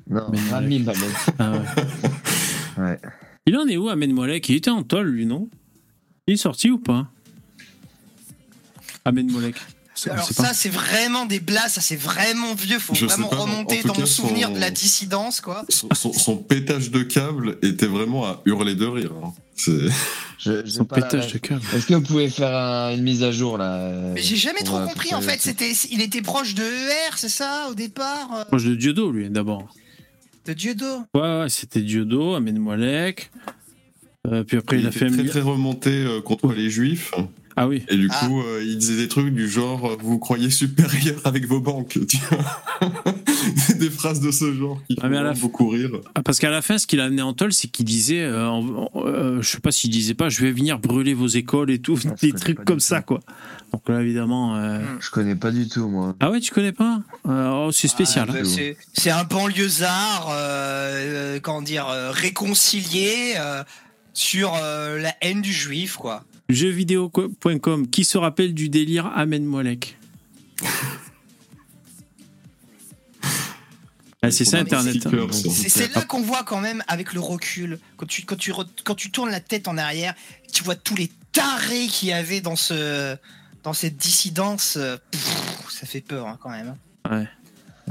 [0.10, 1.00] Non, Mais Rami Malek.
[1.40, 1.60] Ah, ouais.
[2.78, 3.00] Ouais.
[3.46, 5.50] Il en est où, Amen Molek Il était en tol, lui, non?
[6.28, 7.08] Il est sorti ou pas?
[9.06, 9.56] Amen Molek.
[9.94, 13.36] C'est- Alors ça, c'est vraiment des blagues, ça c'est vraiment vieux, faut Je vraiment pas,
[13.36, 15.66] remonter dans cas, mon souvenir son- de la dissidence, quoi.
[15.70, 19.12] Son, son- son pétage de câble était vraiment à hurler de rire.
[19.24, 19.34] hein.
[19.56, 19.90] C'est-
[20.40, 21.62] Je, je Son pétage de câble.
[21.76, 24.62] Est-ce que vous pouvez faire un- une mise à jour là euh, Mais j'ai jamais
[24.64, 28.30] trop euh, compris, en fait, c'était, il était proche de ER, c'est ça, au départ,
[28.34, 29.68] euh, Proche de Diodo, lui, d'abord.
[30.46, 30.86] de Dieudo.
[31.14, 33.30] Ouais, ouais, c'était Diodo, Amen Molek.
[34.28, 37.12] Euh, puis après, il, a était fait très très remonté euh, contre les juifs.
[37.56, 37.84] Ah oui.
[37.90, 38.26] Et du Ah.
[38.26, 41.98] coup, euh, il disait des trucs du genre euh, Vous croyez supérieur avec vos banques
[42.08, 42.44] tu vois
[43.78, 45.90] Des phrases de ce genre qui Ah, mais à font la vraiment beaucoup rire.
[46.16, 48.50] Ah, parce qu'à la fin, ce qu'il a amené en tol, c'est qu'il disait, euh,
[48.96, 51.98] euh, je sais pas s'il disait pas, je vais venir brûler vos écoles et tout,
[52.06, 53.08] Ah, des trucs comme ça, tout.
[53.08, 53.20] quoi.
[53.74, 54.56] Donc là, évidemment.
[54.58, 54.98] euh, Mm.
[55.00, 56.16] Je connais pas du tout moi.
[56.20, 57.02] Ah ouais, tu connais pas?
[57.28, 58.28] Euh, Oh, c'est spécial.
[58.30, 63.64] Ah, bah, c'est, c'est un banlieusard, euh, euh, comment dire, euh, réconcilié euh,
[64.14, 66.24] sur euh, la haine du juif, quoi.
[66.52, 69.98] Jeuxvideo.com, qui se rappelle du délire Amen Molek
[74.22, 75.06] ah, C'est ça Internet.
[75.06, 75.28] hein.
[75.32, 78.96] C'est, là qu'on voit quand même avec le recul, quand tu, quand, tu, re- quand
[78.96, 80.14] tu tournes la tête en arrière,
[80.52, 83.16] tu vois tous les tarés qu'il y avait dans, ce,
[83.64, 84.78] dans cette dissidence.
[85.12, 86.76] pff, ça fait peur hein, quand même.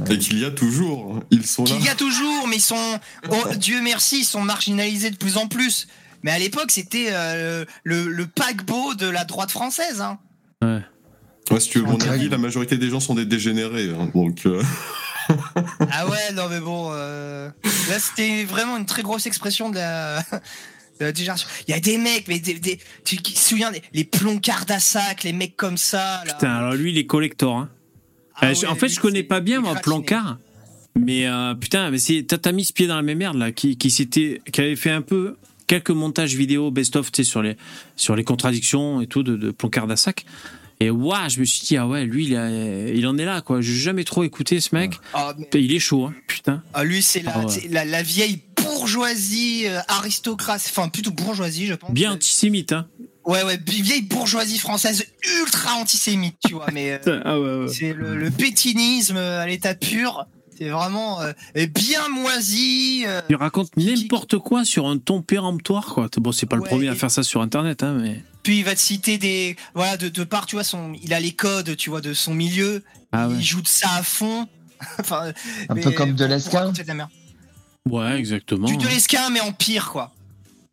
[0.08, 1.20] Et qu'il y a toujours.
[1.30, 1.70] Ils sont là.
[1.70, 5.36] Qu'il y a toujours, mais ils sont, oh, Dieu merci, ils sont marginalisés de plus
[5.36, 5.88] en plus.
[6.22, 10.00] Mais à l'époque, c'était euh, le, le paquebot de la droite française.
[10.00, 10.18] Hein.
[10.62, 13.90] Ouais, si tu veux mon avis, la majorité des gens sont des dégénérés.
[13.90, 14.10] hein.
[14.14, 14.62] donc, euh,
[15.90, 17.48] Ah ouais, non mais bon, euh,
[17.88, 20.20] là c'était vraiment une très grosse expression de la,
[21.00, 21.48] de la dégénération.
[21.68, 25.22] Il y a des mecs, mais des, des- tu te souviens des les ploncards d'Assac,
[25.24, 26.22] les mecs comme ça.
[26.26, 26.34] Là.
[26.34, 27.56] Putain, alors lui, il est collector.
[27.58, 27.68] hein.
[28.36, 29.74] Ah Euh, ouais, en fait, je connais pas bien, moi.
[29.76, 30.38] Plancard.
[30.98, 33.90] Mais euh, putain, mais c'est mis ce pied dans la même merde là, qui, qui
[33.90, 35.36] s'était, qui avait fait un peu
[35.70, 37.56] quelques montages vidéo best-of, sur les
[37.96, 40.24] sur les contradictions et tout de, de Plancard d'Assac.
[40.82, 43.40] Et waouh, je me suis dit ah ouais, lui il, a- il en est là
[43.40, 43.60] quoi.
[43.60, 44.94] J'ai jamais trop écouté ce mec.
[45.14, 46.62] Ah, mais- Il est chaud, hein, putain.
[46.74, 47.68] ah, lui c'est la, Ah ouais.
[47.70, 51.92] la, la vieille bourgeoisie euh, aristocratie, enfin plutôt bourgeoisie je pense.
[51.92, 52.86] Bien antisémite, hein.
[53.26, 55.04] Ouais ouais, vieille bourgeoisie française
[55.42, 56.66] ultra antisémite, tu vois.
[56.72, 57.68] Mais euh, Ah ouais, ouais.
[57.68, 60.26] c'est le, le pétinisme à l'état pur.
[60.60, 61.32] C'est vraiment euh,
[61.74, 63.04] bien moisi.
[63.06, 66.08] euh, Il raconte n'importe quoi sur un ton péremptoire quoi.
[66.18, 68.22] Bon, c'est pas le premier à faire ça sur internet, hein, mais.
[68.42, 71.20] Puis il va te citer des voilà de, de part tu vois son il a
[71.20, 73.34] les codes tu vois de son milieu Ah ouais.
[73.38, 74.48] il joue de ça à fond
[74.98, 75.32] enfin
[75.68, 76.72] Un mais peu comme de l'esquin.
[77.88, 78.66] Ouais, exactement.
[78.66, 80.14] du de l'esquin mais en pire quoi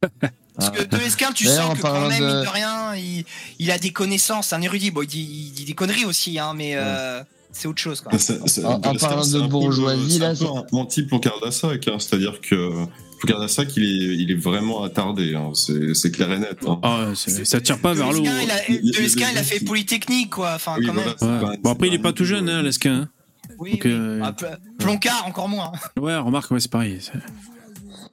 [0.57, 3.25] parce que de l'esquin tu sens en que quand même de- mine de rien il,
[3.59, 6.53] il a des connaissances un érudit bon il dit, il dit des conneries aussi hein
[6.55, 7.21] mais euh,
[7.57, 10.77] c'est autre chose quoi c'est- c'est- En- parlant de bourgeoisie, là, c'est un peu
[11.41, 11.87] d'Assac.
[11.87, 11.97] hein.
[11.99, 12.71] C'est-à-dire que
[13.19, 15.33] Plancard d'Assac, il est, il est vraiment attardé.
[15.35, 15.51] hein.
[15.53, 16.57] C'est c'est clair et net.
[16.67, 16.79] hein.
[16.83, 18.21] Ah ça tire pas de vers le haut.
[19.01, 21.39] l'esquin il a, fait polytechnique quoi enfin Oui, quand voilà, même c'est Ouais.
[21.41, 22.93] pas- Bon, après, il est pas tout un jeune, hein, Lesquin.
[22.93, 23.09] hein.
[23.59, 23.91] oui, Donc, oui.
[23.91, 26.97] euh, Ah, pl- Plancard encore moins Ouais, remarque, ouais, c'est pareil.
[27.01, 27.13] c'est-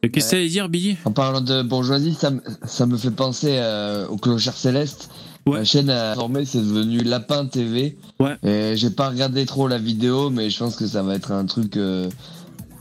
[0.02, 0.96] Et Qu'est-ce que tu allais dire, Billy?
[1.06, 5.08] En parlant de bourgeoisie, ça, me- ça me fait penser euh, au Clochard Céleste.
[5.46, 5.58] Ouais.
[5.58, 7.96] La chaîne a formé, c'est devenu Lapin TV.
[8.18, 8.36] Ouais.
[8.42, 11.44] Et j'ai pas regardé trop la vidéo, mais je pense que ça va être un
[11.44, 12.08] truc euh,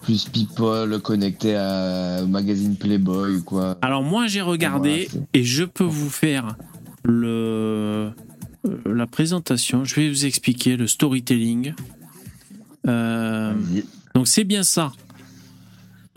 [0.01, 3.77] plus people, connecté à, au magazine Playboy ou quoi.
[3.81, 6.55] Alors, moi, j'ai regardé et je peux vous faire
[7.03, 8.11] le
[8.65, 9.83] euh, la présentation.
[9.83, 11.73] Je vais vous expliquer le storytelling.
[12.87, 13.53] Euh,
[14.15, 14.91] donc, c'est bien ça.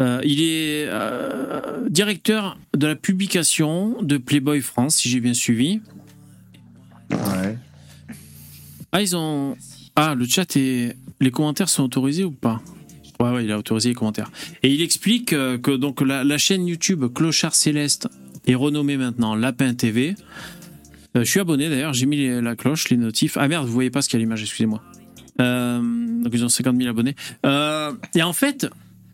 [0.01, 5.81] Euh, il est euh, directeur de la publication de Playboy France, si j'ai bien suivi.
[8.93, 9.57] Ah, ils ont.
[9.95, 12.63] Ah, le chat et les commentaires sont autorisés ou pas
[13.21, 14.31] Ouais, ouais, il a autorisé les commentaires.
[14.63, 18.09] Et il explique euh, que donc la, chaîne YouTube Clochard Céleste
[18.47, 20.15] est renommée maintenant Lapin TV.
[21.17, 23.37] Euh, je suis abonné d'ailleurs, j'ai mis la cloche, les notifs.
[23.41, 24.83] Ah merde, vous voyez pas ce qu'il y a l'image, excusez-moi.
[25.41, 25.81] Euh,
[26.23, 27.15] donc ils ont 50 000 abonnés.
[28.15, 28.67] Et en fait,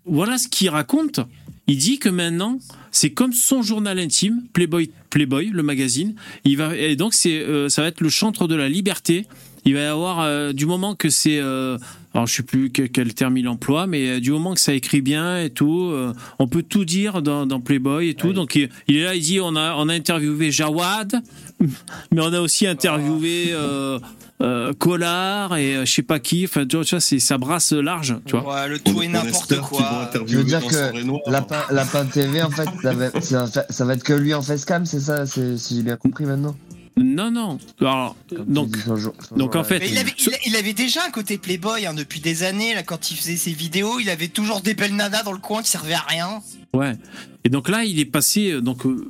[0.04, 1.20] voilà ce qu'il raconte.
[1.68, 2.58] Il dit que maintenant,
[2.90, 6.14] c'est comme son journal intime, Playboy, Playboy, le magazine.
[6.44, 9.26] Il va et donc c'est, euh, ça va être le chantre de la liberté.
[9.64, 11.78] Il va y avoir euh, du moment que c'est, euh,
[12.14, 15.02] alors je sais plus que- quel terme il emploie, mais du moment que ça écrit
[15.02, 15.92] bien et tout,
[16.40, 18.28] on peut tout dire dans, dans Playboy et tout.
[18.28, 18.34] Ouais.
[18.34, 21.22] Donc il, il est là, il dit on a on a interviewé Jawad,
[22.10, 23.52] mais on a aussi interviewé
[24.42, 26.44] euh, Collard et euh, je sais pas qui.
[26.44, 28.54] Enfin, tu vois, tu vois, c'est ça brasse large, tu vois.
[28.62, 30.10] Ouais, le tout On- et on n'importe quoi.
[30.26, 31.20] Je veux dire que Renoir.
[31.28, 32.92] Lapin, Lapin TV, en fait, ça
[33.46, 36.56] va, ça être que lui en facecam, c'est ça, c'est- si j'ai bien compris maintenant?
[36.98, 37.58] Non, non.
[37.80, 38.76] Alors, donc,
[39.34, 42.20] donc, en fait- Mais il avait, il, il avait déjà un côté playboy hein, depuis
[42.20, 42.74] des années.
[42.74, 45.62] Là, quand il faisait ses vidéos, il avait toujours des belles nanas dans le coin
[45.62, 46.42] qui servaient à rien.
[46.74, 46.92] ouais.
[47.44, 49.06] Et donc là, il est passé, euh, donc, euh,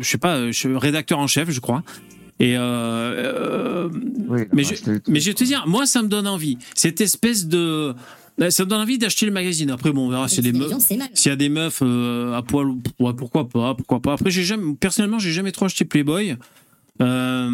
[0.00, 1.82] je sais pas, je- rédacteur en chef, je crois.
[2.42, 3.88] Et euh, euh,
[4.28, 4.98] Oui, mais ouais, je-.
[5.06, 6.58] Mais vais te dire, moi, ça me donne envie.
[6.74, 7.94] Cette espèce de.
[8.48, 9.70] Ça me donne envie d'acheter le magazine.
[9.70, 10.72] Après, bon, on verra s'il y a des meufs.
[11.14, 12.66] S'il y a des meufs euh, à poil,
[12.98, 14.14] ouais, pourquoi pas, pourquoi pas.
[14.14, 16.36] Après, j'ai jamais, personnellement, j'ai jamais trop acheté Playboy.
[17.00, 17.50] Euh,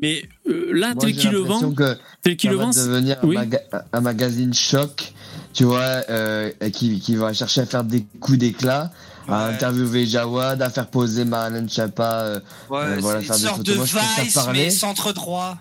[0.00, 2.70] mais euh, là, Moi, tel qu'il le vend, que tel qu'il ça le va vend,
[2.70, 3.36] devenir un, oui.
[3.36, 3.62] maga-
[3.92, 5.12] un magazine choc,
[5.52, 8.90] tu vois, euh, qui, qui va chercher à faire des coups d'éclat,
[9.28, 12.20] à interviewer Jawad, à faire poser Marlène Chapa.
[12.22, 13.72] euh, Ouais, Euh, voilà, faire une des sorte photos.
[13.74, 14.60] de Moi, je vice, parler.
[14.64, 15.56] mais centre droit.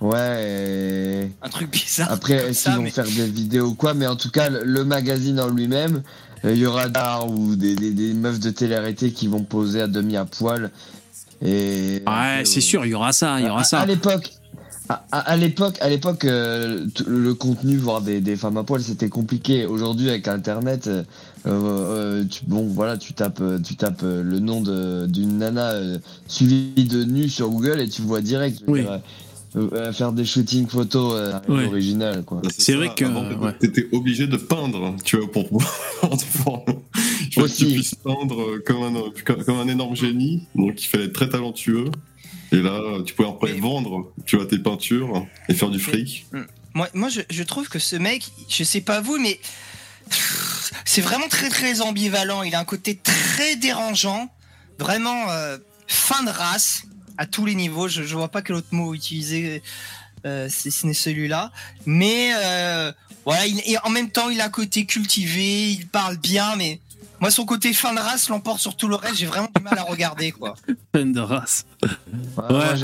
[0.00, 0.44] ouais.
[0.44, 2.10] et- Un truc bizarre.
[2.12, 4.84] Après, est-ce qu'ils vont mais- faire des vidéos ou quoi Mais en tout cas, le,
[4.84, 6.02] magazine en lui-même,
[6.44, 9.82] euh, il y aura d'art ou des, des, des meufs de télé-réalité qui vont poser
[9.82, 10.70] à demi à poil.
[11.44, 13.80] Et ouais, c'est sûr, il y aura ça, il y aura à, ça.
[13.80, 14.32] à l'époque,
[14.88, 18.82] à, à- à l'époque, à l'époque, euh, le contenu voir des, des femmes à poil,
[18.82, 19.64] c'était compliqué.
[19.66, 21.02] Aujourd'hui, avec Internet, euh,
[21.46, 25.70] euh, tu, bon, voilà, tu tapes, euh, tu tapes euh, le nom de- d'une nana
[25.72, 28.62] euh, suivie de nu sur Google et tu vois direct.
[28.66, 28.80] Oui.
[28.82, 28.98] dire, euh,
[29.74, 31.66] euh, faire des shootings photos euh, Ouais.
[31.66, 32.40] originales, quoi.
[32.42, 32.78] Bah, C'est ça.
[32.78, 33.52] vrai que, ouais.
[33.58, 35.74] t'étais obligé de peindre, tu vois, pour pouvoir
[37.48, 38.94] tu puisses peindre euh, comme un,
[39.44, 41.84] comme un énorme génie, donc il fallait être très talentueux.
[42.52, 46.26] Et là, tu pouvais après Mais- vendre, tu vois, tes peintures et faire du fric.
[46.74, 49.40] Moi, moi je, je trouve que ce mec, je sais pas vous, mais
[50.84, 52.42] c'est vraiment très très ambivalent.
[52.42, 54.30] Il a un côté très dérangeant,
[54.78, 56.82] vraiment euh, fin de race
[57.18, 57.88] à tous les niveaux.
[57.88, 59.62] Je, je vois pas quel autre mot utiliser
[60.26, 61.52] euh, si ce n'est celui-là.
[61.86, 62.92] Mais euh,
[63.24, 66.80] voilà, il- et en même temps, il a un côté cultivé, il parle bien, mais
[67.22, 69.14] moi, son côté fin de race l'emporte sur tout le reste.
[69.14, 70.56] J'ai vraiment du mal à regarder, quoi.
[70.90, 71.64] Peine de race.
[71.80, 71.88] Ouais,
[72.40, 72.48] Ouais.
[72.50, 72.74] moi,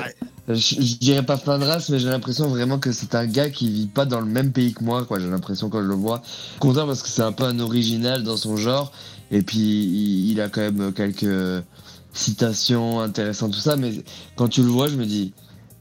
[0.55, 3.68] je, dirais pas plein de race, mais j'ai l'impression vraiment que c'est un gars qui
[3.68, 5.18] vit pas dans le même pays que moi, quoi.
[5.18, 6.22] J'ai l'impression quand je le vois.
[6.61, 8.92] Content parce que c'est un peu un original dans son genre.
[9.33, 11.64] Et puis, il, il a quand même quelques
[12.12, 13.74] citations intéressantes, tout ça.
[13.74, 14.05] Mais
[14.37, 15.33] quand tu le vois, je me dis,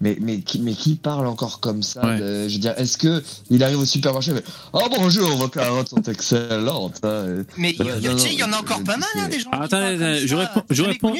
[0.01, 2.19] mais, mais, qui, mais qui parle encore comme ça Ouais.
[2.19, 5.89] de- Je veux dire, est-ce que il arrive au supermarché, mais, oh bonjour, vos carottes
[5.89, 6.99] sont excellentes.
[7.03, 7.43] hein.
[7.57, 7.85] Mais il
[8.35, 9.49] y, en a encore pas mal, hein, des gens.
[9.51, 11.13] Ah, attendez, attendez, je réponds- je réponds.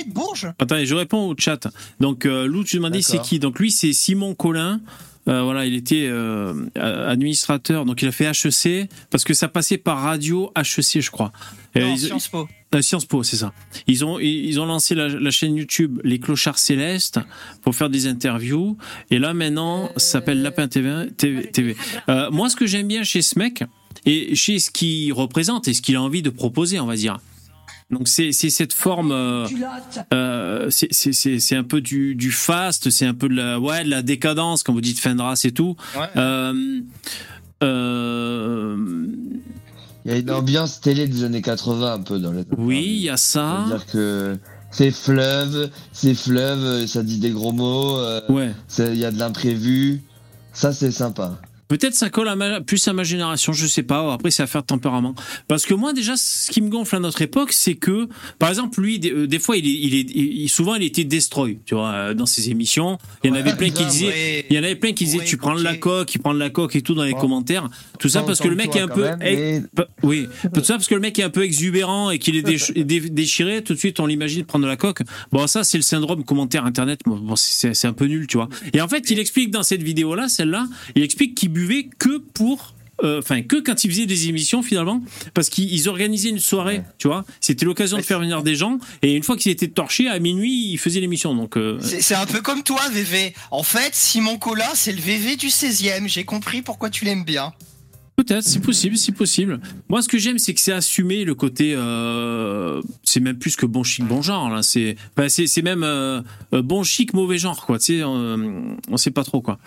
[0.60, 1.68] Attendez, je réponds au chat.
[2.00, 3.40] Donc, euh, Lou, tu demandais c'est qui?
[3.40, 4.80] Donc, lui, c'est Simon Collin.
[5.28, 9.78] Euh, voilà, il était euh, administrateur, donc il a fait HEC, parce que ça passait
[9.78, 11.34] par radio HEC, je crois.
[11.76, 12.48] Ils- Sciences Po.
[12.75, 13.53] Euh, Sciences Po, c'est ça.
[13.88, 17.19] Ils ont, ils ont lancé la, la chaîne YouTube Les Clochards Célestes
[17.62, 18.77] pour faire des interviews.
[19.10, 21.08] Et là, maintenant, ça s'appelle Lapin TV.
[21.15, 21.75] TV, TV.
[22.10, 23.63] Euh, moi, ce que j'aime bien chez ce mec,
[24.06, 27.19] et chez ce qu'il représente et ce qu'il a envie de proposer, on va dire.
[27.89, 29.13] Donc, c'est c'est cette forme.
[29.13, 29.47] euh,
[30.13, 33.60] euh, c'est- c'est c'est- c'est un peu du, du fast, c'est un peu de la,
[33.62, 35.77] ouais, de la décadence, comme vous dites, fin de race et tout.
[35.97, 36.06] Ouais.
[36.17, 36.82] Euh,
[37.63, 38.77] euh,
[40.08, 42.43] Il y a une ambiance télé des années 80 un peu dans les.
[42.58, 43.65] oui, il y a ça.
[43.67, 44.38] C'est-à-dire que
[44.72, 48.54] c'est fleuve, c'est fleuve, ça dit des gros mots, euh, Ouais.
[48.80, 50.02] il y a de l'imprévu.
[50.54, 51.39] Ça, c'est sympa.
[51.67, 54.13] Peut-être ça colle à ma- plus à ma génération, je sais pas.
[54.13, 55.15] Après, c'est affaire de tempérament.
[55.47, 58.08] Parce que moi, déjà, ce qui me gonfle à notre époque, c'est que,
[58.39, 61.03] par exemple, lui, des, euh, des fois, il est, il est, il- souvent, il était
[61.03, 62.97] destroy, tu vois, euh, dans ses émissions.
[63.23, 64.45] Il y en Ouais, avait plein qui disaient, Ouais.
[64.49, 66.34] il y en avait plein qui disaient, Ouais, tu prends de la coque, il prend
[66.34, 67.69] de la coque et tout dans les commentaires.
[67.99, 69.62] Tout ça parce que le mec est un peu, même, mais-
[70.03, 72.71] Oui, tout ça parce que le mec est un peu exubérant et qu'il est déch-
[72.86, 75.01] dé- déchiré, tout de suite on l'imagine prendre de la coque.
[75.32, 78.47] Bon, ça c'est le syndrome commentaire internet, bon, c'est un peu nul, tu vois.
[78.73, 82.74] Et en fait, il explique dans cette vidéo-là, celle-là, il explique qu'il buvait que pour.
[83.04, 85.04] euh, Enfin, que quand il faisait des émissions finalement,
[85.36, 86.84] parce qu'ils ils organisaient une soirée, Ouais.
[86.98, 87.26] tu vois.
[87.41, 90.72] C'était l'occasion de faire venir des gens, et une fois qu'ils étaient torchés, à minuit,
[90.72, 91.36] ils faisaient l'émission.
[91.36, 93.34] Donc, euh, C'est un peu comme toi, VV.
[93.52, 96.08] En fait, Simon Collin, c'est le VV du 16e.
[96.08, 97.54] J'ai compris pourquoi tu l'aimes bien.
[98.15, 99.60] Peut-être, c'est possible, c'est possible.
[99.89, 101.76] Moi, ce que j'aime, c'est que c'est assumé le côté.
[101.76, 104.50] euh, c'est même plus que bon chic, bon genre.
[104.50, 105.86] Là, c'est, enfin, c'est, même
[106.52, 107.78] bon chic, mauvais genre, quoi.
[107.78, 109.60] Tu sais, euh, on sait pas trop, quoi.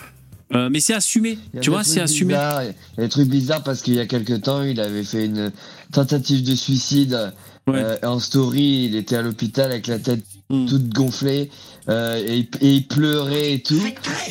[0.55, 1.39] Euh, mais c'est assumé.
[1.61, 2.35] Tu vois, c'est assumé.
[2.35, 2.63] bizarres.
[2.65, 2.67] Il
[2.99, 5.53] y a des trucs bizarres parce qu'il y a quelques temps, il avait fait une
[5.93, 7.33] tentative de suicide
[7.69, 7.83] Ouais.
[7.83, 8.87] euh, en story.
[8.87, 10.67] Il était à l'hôpital avec la tête Mm.
[10.67, 11.49] toute gonflée
[11.89, 13.81] euh, et, il- et il pleurait et tout.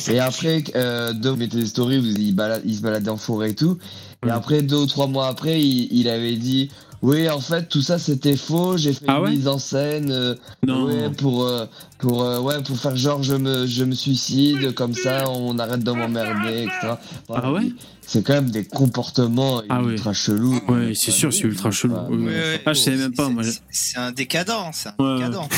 [0.08, 3.52] Et après, euh, il mettait des stories où il, balade- il se baladait en forêt
[3.52, 3.78] et tout.
[4.22, 4.30] Et Mm.
[4.30, 6.70] après, deux ou trois mois après, il, il avait dit
[7.02, 8.76] Oui, en fait, tout ça c'était faux.
[8.76, 10.10] J'ai fait Ah une ouais mise en scène.
[10.12, 10.34] euh,
[10.66, 10.84] Non.
[10.84, 11.64] Ouais, pour euh,
[11.98, 15.82] pour euh, ouais pour faire genre je me je me suicide comme ça on arrête
[15.82, 16.94] de m'emmerder etc.
[17.28, 17.72] Enfin, Ah ouais
[18.06, 19.92] C'est quand même des comportements Ah ouais.
[19.92, 20.60] ultra chelous.
[20.68, 21.94] Ouais, c'est sûr, c'est ultra chelou.
[21.94, 22.16] Ouais.
[22.16, 22.62] Ouais, ouais.
[22.66, 23.42] Ah, je savais même pas, C'est- moi.
[23.44, 25.48] c'est- C'est un décadent, c'est un Ouais, décadent.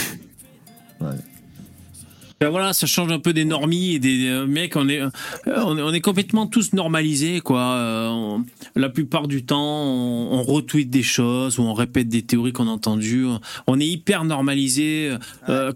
[2.42, 4.74] Ben voilà, ça change un peu des normies et des euh, mecs.
[4.74, 5.11] On est, euh,
[5.46, 7.61] on est, on est complètement tous normalisés, quoi.
[7.61, 12.22] Euh, on- la plupart du temps, on, on retweet des choses ou on répète des
[12.22, 13.26] théories qu'on a entendues.
[13.68, 15.16] On est hyper normalisé.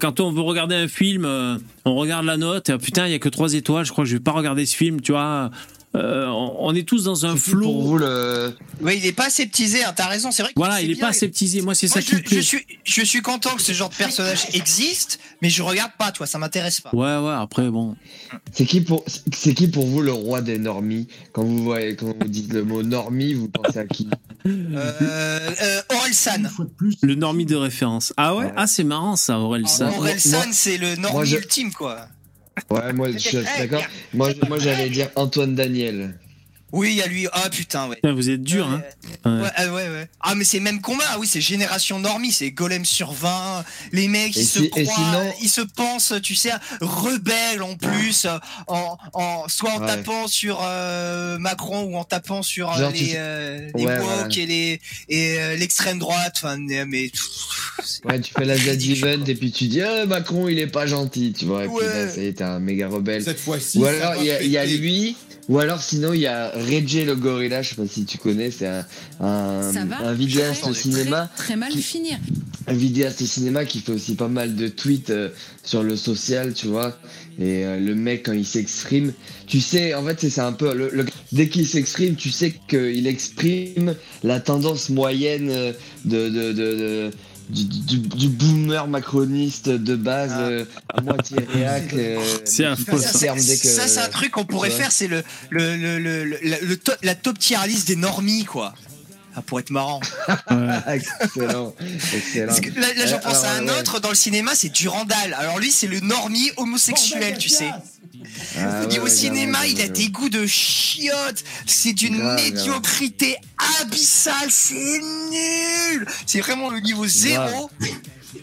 [0.00, 1.24] Quand on veut regarder un film,
[1.84, 2.68] on regarde la note.
[2.68, 3.84] et, putain, il y a que trois étoiles.
[3.86, 5.00] Je crois que je vais pas regarder ce film.
[5.00, 5.50] Tu vois.
[5.96, 7.80] Euh, on, on est tous dans un C'est qui Pour flot.
[7.80, 10.90] vous le Oui, il est pas aseptisé, hein, t'as raison, c'est vrai que Voilà, il
[10.90, 11.62] est bien, pas aseptisé.
[11.62, 12.42] Moi, c'est ça je, qui me je plaît.
[12.42, 16.26] suis, je suis content que ce genre de personnage existe, mais je regarde pas, toi,
[16.26, 16.90] ça m'intéresse pas.
[16.92, 17.34] Ouais, ouais.
[17.34, 17.96] Après, bon.
[18.52, 21.08] c'est qui pour c'est qui pour vous le roi des normies?
[21.32, 24.08] Quand vous voyez quand vous dites le mot normie vous pensez à qui?
[24.46, 26.48] Euh, euh, Aurel Une San.
[26.48, 26.94] fois de plus.
[27.02, 28.12] Le normie de référence.
[28.16, 28.44] Ah ouais?
[28.46, 28.52] Ouais.
[28.56, 29.66] Ah, c'est marrant ça, Aurel.
[29.66, 29.86] Ça.
[29.86, 32.06] Moi- Aurel moi- San, c'est le normie moi, je- ultime, quoi.
[32.70, 33.82] Ouais moi je suis d'accord.
[34.14, 36.14] Moi moi j'allais dire Antoine Daniel.
[36.76, 37.26] Oui, il y a lui.
[37.32, 37.96] Ah putain, ouais.
[37.96, 38.82] Putain, Vous êtes dur, hein.
[39.24, 40.08] Ouais, ah, ouais, ouais.
[40.20, 43.64] Ah, mais c'est même combat, oui, c'est génération normie, c'est golem sur 20.
[43.92, 47.76] Les mecs, Et ils se si- croient, sinon- ils se pensent, tu sais, rebelles en
[47.76, 48.26] plus,
[48.66, 49.86] en, en, soit en Ouais.
[49.86, 54.36] tapant sur euh, Macron ou en tapant sur euh, Genre, les, euh, les Ouais, woke
[54.36, 56.34] et les et euh, l'extrême droite.
[56.36, 57.10] Enfin, mais
[58.04, 60.86] Ouais tu fais la Z event et puis tu dis ah, Macron il est pas
[60.86, 61.86] gentil tu vois et puis Ouais.
[61.86, 63.22] là ça y est t'es un méga rebelle.
[63.22, 65.16] Cette fois-ci, Ou alors il y, a- y lui,
[65.48, 68.50] ou alors sinon il y a Reggie le gorilla, je sais pas si tu connais,
[68.50, 68.84] c'est un,
[69.20, 72.18] un, vidéaste de cinéma, Très, très mal qui- finir.
[72.66, 75.28] un vidéaste de cinéma qui fait aussi pas mal de tweets euh,
[75.62, 76.98] sur le social, tu vois.
[77.38, 79.12] Et euh, le mec quand il s'exprime,
[79.46, 83.06] tu sais, en fait c'est un peu le, le- dès qu'il s'exprime, tu sais qu'il
[83.06, 85.72] exprime la tendance moyenne euh,
[86.06, 87.10] de, de, de, de-
[87.48, 90.40] du, du, du boomer macroniste de base Ah.
[90.40, 94.44] euh, à moitié réac euh, C'est affreux, se ça, que- ça, c'est un truc qu'on
[94.44, 94.74] pourrait Ouais.
[94.74, 97.96] faire, c'est le le, le, le, le- la- le to- la top tier list des
[97.96, 98.74] normies, quoi.
[99.34, 100.00] Ça pourrait être marrant.
[100.46, 101.74] Ah, excellent,
[102.14, 102.46] excellent.
[102.46, 103.78] Parce que là, là, j'en pense à un ouais.
[103.78, 105.34] autre dans le cinéma, c'est Durandal.
[105.38, 107.70] Alors lui, c'est le normie homosexuel, tu sais.
[108.58, 111.44] Ah, ouais, au ouais, cinéma, il a des goûts de chiottes.
[111.66, 113.36] C'est d'une Grave, médiocrité
[113.80, 114.48] abyssale.
[114.50, 116.06] C'est nul.
[116.26, 117.70] C'est vraiment le niveau zéro.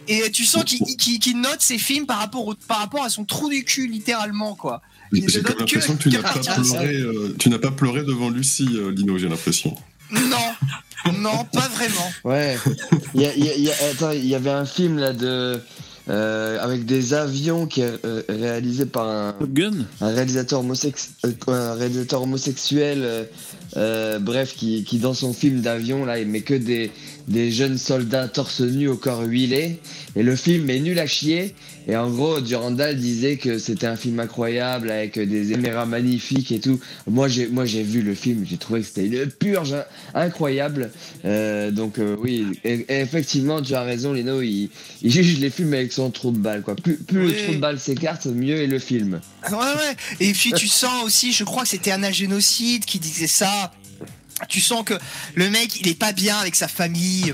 [0.08, 3.10] Et tu sens qu'il qu'il- qu'il note ses films par rapport, au- par rapport à
[3.10, 4.82] son trou du cul, littéralement, quoi.
[5.12, 6.95] J'ai comme que- l'impression que tu n'as pas pleuré.
[6.95, 9.17] euh, tu n'as pas pleuré devant Lucie, euh, Lino.
[9.19, 9.76] J'ai l'impression.
[10.12, 12.12] Non, non, pas vraiment.
[12.23, 12.58] Ouais.
[13.13, 14.97] Il y, a- il y a- il y a- attends, il y avait un film
[14.97, 15.62] là de
[16.10, 19.36] euh, avec des avions qui est euh, réalisé par un,
[20.02, 23.00] réalisateur homosex- euh, un réalisateur homosexuel.
[23.04, 23.24] euh,
[23.76, 26.92] euh, bref, qui, qui dans son film d'avion là, il met que des
[27.27, 29.79] des jeunes soldats torse nu au corps huilé.
[30.15, 31.55] Et le film est nul à chier.
[31.88, 36.59] Et en gros, Durandal disait que c'était un film incroyable avec des caméras magnifiques et
[36.59, 36.79] tout.
[37.07, 39.75] Moi, j'ai, moi, j'ai vu le film, j'ai trouvé que c'était une purge
[40.13, 40.91] incroyable.
[41.25, 44.69] Euh, donc, euh, oui, et- et effectivement, tu as raison, Lino, il,
[45.01, 46.75] il juge les films avec son trou de balle, quoi.
[46.75, 47.33] Plus, plus Oui.
[47.33, 49.19] le trou de balle s'écarte, mieux est le film.
[49.51, 49.95] Ouais, ouais.
[50.21, 53.73] Et puis tu sens aussi, je crois que c'était Anna Génocide qui disait ça.
[54.50, 54.93] Tu sens que
[55.36, 57.34] le mec, il est pas bien avec sa famille.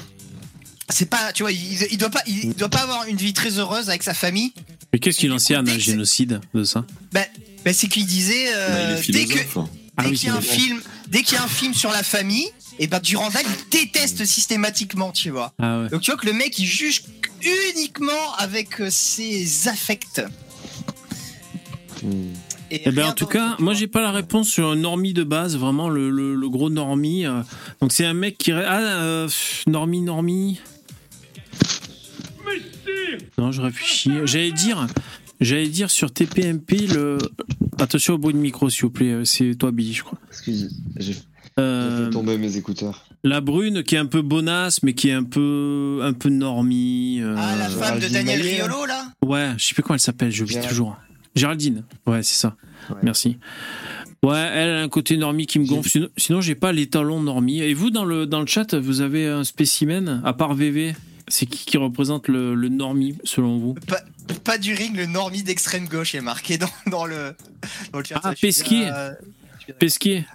[0.90, 3.60] C'est pas, tu vois, il, il doit pas, il doit pas avoir une vie très
[3.60, 4.54] heureuse avec sa famille.
[4.92, 6.86] Mais qu'est-ce qu'il en sait, un génocide de ça?
[7.12, 7.26] Ben,
[7.64, 9.70] ben, c'est qu'il disait, Bah, euh, est dès que, hein.
[9.98, 11.92] Ah dès oui, qu'il y a un film, dès qu'il y a un film sur
[11.92, 15.54] la famille, et ben Durandal il déteste systématiquement, tu vois.
[15.60, 15.90] Ah ouais.
[15.90, 17.04] Donc tu vois que le mec il juge
[17.74, 20.22] uniquement avec euh, ses affects.
[22.02, 22.34] Hmm.
[22.72, 25.24] Et Eh ben, en tout cas, moi j'ai pas la réponse sur un normie de
[25.24, 27.26] base, vraiment le, le- le gros normie.
[27.26, 27.42] euh.
[27.82, 28.52] Donc c'est un mec qui.
[28.52, 29.28] Ah, euh,
[29.68, 30.60] normie, normie.
[33.38, 34.12] Non, je réfléchis.
[34.26, 34.88] J'allais dire,
[35.40, 37.18] j'allais dire sur TPMP le.
[37.80, 39.12] Attention au bruit de micro, s'il vous plaît.
[39.12, 40.20] euh, C'est toi, Billy, je crois.
[40.30, 41.16] Excuse, j'ai
[41.60, 43.06] Euh, fait tomber mes écouteurs.
[43.24, 47.20] la brune qui est un peu bonasse, mais qui est un peu, un peu normie.
[47.22, 49.06] euh, Ah, la femme de Daniel Riolo là?
[49.26, 50.98] Ouais, je sais plus comment elle s'appelle, j'oublie Gérald- toujours.
[51.36, 52.56] Géraldine, ouais, c'est ça.
[52.90, 52.96] Ouais.
[53.04, 53.38] Merci.
[54.24, 55.90] Ouais, elle a un côté normie qui me gonfle.
[55.90, 57.62] Sinon, sinon j'ai pas les talons normie.
[57.62, 60.94] Et vous, dans le, dans le chat, vous avez un spécimen, à part VV
[61.30, 63.74] C'est qui qui représente le, le normie, selon vous?
[63.88, 64.02] Pas,
[64.44, 67.34] pas du ring, le normie d'extrême gauche est marqué dans, dans le,
[67.94, 68.20] dans le chat.
[68.24, 68.90] Ah, Pesquier.
[68.92, 69.12] euh,
[69.80, 70.26] Pesquier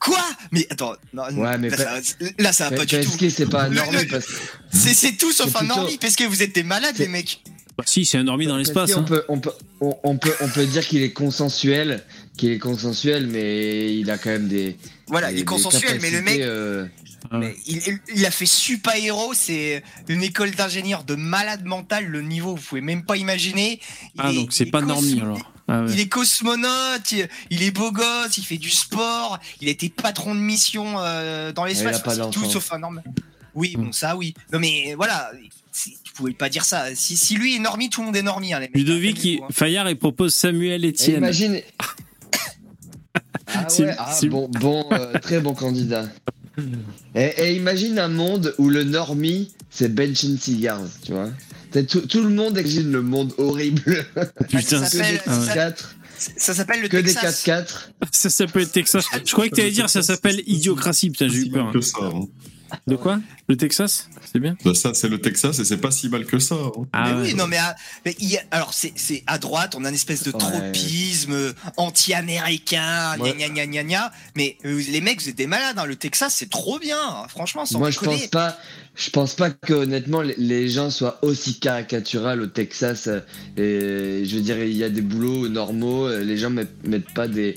[0.00, 0.18] Quoi?
[0.50, 3.10] Mais attends, non, Ouais, mais là, pas- ça, là, ça va pas du tout.
[3.10, 4.32] Pesquet, c'est pas un normie le- parce que
[4.72, 7.06] C'est c'est tout sauf C'est un plutôt- normie, parce que vous êtes des malades, les
[7.06, 7.42] mecs.
[7.80, 8.90] Bah, si, c'est un dormi dans l'espace.
[8.90, 9.02] Si, on, hein.
[9.04, 12.02] peut, on, peut, on, on peut, on peut dire qu'il est consensuel,
[12.36, 14.76] qu'il est consensuel, mais il a quand même des.
[15.08, 16.86] Voilà, des- il est consensuel, mais le mec, euh,
[17.30, 19.32] Ah mais il, il- il a fait super héros.
[19.34, 22.06] C'est une école d'ingénieurs de malade mental.
[22.06, 23.80] Le niveau, vous pouvez même pas imaginer.
[24.14, 25.52] Il Ah, est- donc c'est pas cosmo- alors.
[25.68, 25.92] Ah ouais.
[25.92, 29.88] Il est cosmonaute, il, il est beau gosse, il fait du sport, il a été
[29.88, 33.02] patron de mission euh, dans il l'espace, a pas c'est tout sauf un norme.
[33.54, 33.84] Oui, Hmm.
[33.86, 34.34] bon, ça oui.
[34.52, 35.30] Non mais voilà,
[35.72, 36.94] c'est- tu pouvais pas dire ça.
[36.94, 38.52] Si, si lui est normie, tout le monde est normie.
[38.54, 38.60] Hein.
[38.74, 39.48] Ludovic, Calmez-vous, hein.
[39.50, 41.18] Fayard, il propose Samuel et Etienne.
[41.18, 41.60] imagine.
[43.52, 46.06] Ah C'est- ouais, ah, bon, bon euh, très bon candidat.
[47.16, 51.30] Et, et imagine un monde où le normie, c'est Bench Cigars, tu vois.
[51.88, 54.06] Tout, tout le monde imagine le monde horrible.
[54.48, 55.54] Putain, ça c'est- que des s'appelle- ah ouais.
[55.54, 55.96] 4
[56.36, 57.42] Ça s'appelle le que des Texas.
[57.44, 57.90] 4-4.
[58.12, 59.04] ça s'appelle Texas.
[59.24, 61.10] Je croyais que t'allais dire ça s'appelle Idiocratie.
[61.10, 61.64] Putain, j'ai eu Si peur.
[61.64, 61.98] mal que ça.
[62.02, 62.26] hein.
[62.86, 66.08] De quoi Le Texas C'est bien Bah, ça, c'est le Texas et c'est pas si
[66.08, 66.54] mal que ça.
[66.54, 66.70] hein.
[66.92, 67.22] Ah mais ouais.
[67.28, 68.92] oui, non mais, à- mais il y a- alors c'est
[69.26, 73.34] à droite, on a une espèce de tropisme euh, anti-américain, gna Ouais.
[73.34, 74.12] gna gna gna gna.
[74.36, 75.78] Mais euh, les mecs, vous êtes des malades.
[75.78, 75.84] Hein.
[75.86, 76.98] Le Texas, c'est trop bien.
[77.00, 77.26] hein.
[77.28, 78.56] Franchement, sans Moi, je pense pas.
[78.96, 83.08] Je pense pas que honnêtement les- gens soient aussi caricaturales au Texas.
[83.08, 83.20] euh,
[83.56, 86.06] Et je veux dire, il y a des boulots normaux.
[86.06, 87.56] euh, Les gens mettent, mettent pas des,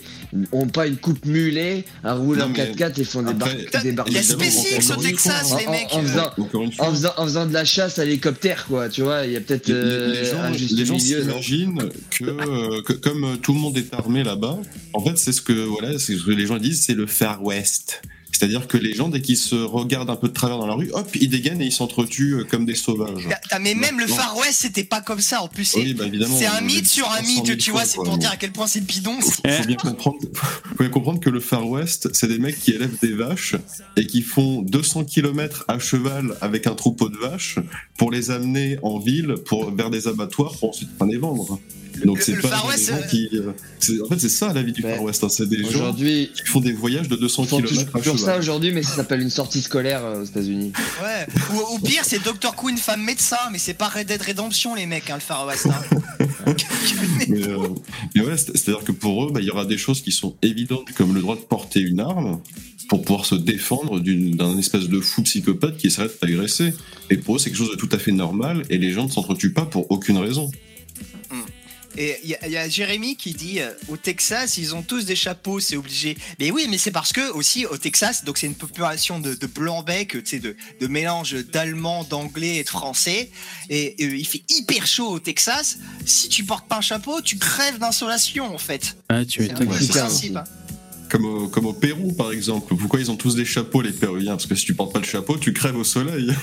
[0.53, 3.65] ont pas une coupe mulet, un roule en mais 4x4 et font des, bar des
[3.65, 4.23] Il y a barbecues.
[4.23, 5.87] SpaceX au Texas, fois, les en- mecs.
[5.91, 6.31] en faisant-.
[6.79, 9.41] En faisant, en faisant de la chasse à l'hélicoptère, quoi, tu vois, il y a
[9.41, 13.37] peut-être euh, les gens, un juste les gens milieu, non s'imaginent que, euh, que comme
[13.41, 14.59] tout le monde est armé là-bas,
[14.93, 17.43] en fait, c'est ce que voilà, c'est ce que les gens disent, c'est le Far
[17.43, 18.01] West.
[18.33, 20.89] C'est-à-dire que les gens, dès qu'ils se regardent un peu de travers dans la rue,
[20.93, 23.29] hop, ils dégainent et ils s'entretuent comme des sauvages.
[23.61, 24.07] Mais même le.
[24.07, 25.41] Far West, c'était pas comme ça.
[25.41, 26.05] En plus, c'est Oui, bah
[26.37, 27.85] c'est un mythe sur un 300 mythe, 000 tu vois.
[27.85, 29.19] C'est pour dire à quel point c'est bidon.
[29.21, 32.71] Faut, faut bien comprendre, faut bien comprendre que le Far West, c'est des mecs qui
[32.71, 33.55] élèvent des vaches
[33.97, 37.59] et qui font 200 km à cheval avec un troupeau de vaches
[37.97, 41.59] pour les amener en ville, pour vers des abattoirs pour ensuite les vendre.
[42.05, 43.29] Donc Le- c'est pas Far des West, gens euh, qui.
[43.33, 44.95] euh, en fait, c'est ça la vie du Ouais.
[44.95, 45.23] Far West.
[45.23, 48.22] hein, C'est des gens qui font des voyages de 200 ils font km à toujours
[48.25, 50.71] ça aujourd'hui, mais ça s'appelle une sortie scolaire euh, aux États-Unis.
[51.01, 51.27] Ouais.
[51.53, 52.55] Ou au pire, c'est Dr.
[52.55, 55.67] Queen, femme médecin, mais c'est pas Red Dead Redemption, les mecs, hein, le Far West.
[55.67, 55.97] hein.
[57.29, 57.57] Mais, euh,
[58.15, 60.35] mais ouais, c'est- c'est-à-dire que pour eux, bah, il y aura des choses qui sont
[60.41, 62.41] évidentes, comme le droit de porter une arme,
[62.89, 66.73] pour pouvoir se défendre d'une- d'un espèce de fou psychopathe qui essaierait de t'agresser.
[67.09, 69.09] Et pour eux, c'est quelque chose de tout à fait normal, et les gens ne
[69.11, 70.51] s'entretuent pas pour aucune raison.
[71.97, 74.81] Et il y, a- il y a Jérémy qui dit euh, au Texas, ils ont
[74.81, 76.17] tous des chapeaux, c'est obligé.
[76.39, 79.47] Mais oui, mais c'est parce que aussi au Texas, donc c'est une population de, de
[79.47, 83.29] blancs becs, tu sais, de, de mélange d'allemand, d'anglais et de français.
[83.69, 85.77] Et, et il fait hyper chaud au Texas.
[86.05, 88.95] Si tu portes pas un chapeau, tu crèves d'insolation en fait.
[89.09, 90.35] Ah, tu le Mexicain principe.
[90.37, 90.43] hein.
[91.13, 92.75] Comme au, comme au Pérou, par exemple.
[92.75, 94.31] Pourquoi ils ont tous des chapeaux, les Péruviens?
[94.31, 96.33] Parce que si tu portes pas le chapeau, tu crèves au soleil.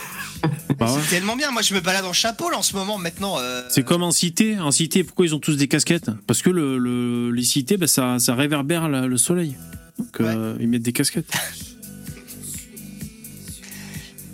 [0.79, 1.01] Bah ouais.
[1.03, 1.51] C'est tellement bien.
[1.51, 2.97] Moi, je me balade en chapeau là en ce moment.
[2.97, 4.59] Maintenant, euh, C'est comme en cité.
[4.59, 6.09] En cité, pourquoi ils ont tous des casquettes?
[6.27, 9.57] Parce que le, le- les cités, bah, ça, ça réverbère la- le soleil.
[9.99, 11.31] Donc euh, ils mettent des casquettes.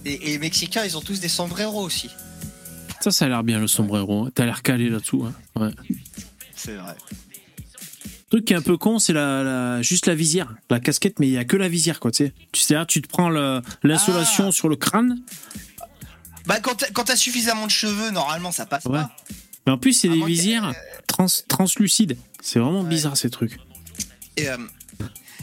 [0.04, 2.10] et, et les Mexicains, ils ont tous des sombreros aussi.
[3.00, 4.26] Ça, ça a l'air bien le sombrero.
[4.26, 4.30] hein.
[4.34, 5.24] T'as l'air calé là-dessous.
[5.24, 5.32] hein.
[5.60, 5.70] Ouais.
[6.54, 6.94] C'est vrai.
[8.36, 10.54] Truc qui est un peu con, c'est la, la- juste la visière.
[10.68, 12.10] La casquette, mais il y a que la visière, quoi.
[12.10, 13.30] Tu sais, tu sais, là, tu te prends
[13.82, 14.52] l'insolation Ah.
[14.52, 15.20] sur le crâne.
[16.44, 16.74] Bah, quand
[17.04, 18.98] t'as- suffisamment de cheveux, normalement, ça passe Ouais.
[18.98, 19.10] pas.
[19.66, 20.74] Mais en plus, c'est des visières
[21.06, 22.18] trans, translucides.
[22.42, 22.88] C'est vraiment Ouais.
[22.90, 23.56] bizarre, ces trucs.
[24.36, 24.58] Et, euh,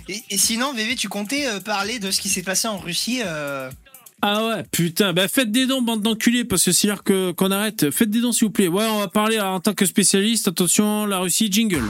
[0.08, 3.22] et, et sinon, VV, tu comptais euh, parler de ce qui s'est passé en Russie
[3.26, 3.72] euh,
[4.22, 7.90] Ah ouais, putain, bah faites des dons, bande d'enculés, parce que c'est l'heure qu'on arrête.
[7.90, 8.68] Faites des dons, s'il vous plaît.
[8.68, 10.48] Ouais, on va parler en tant que spécialiste.
[10.48, 11.84] Attention, la Russie, jingle.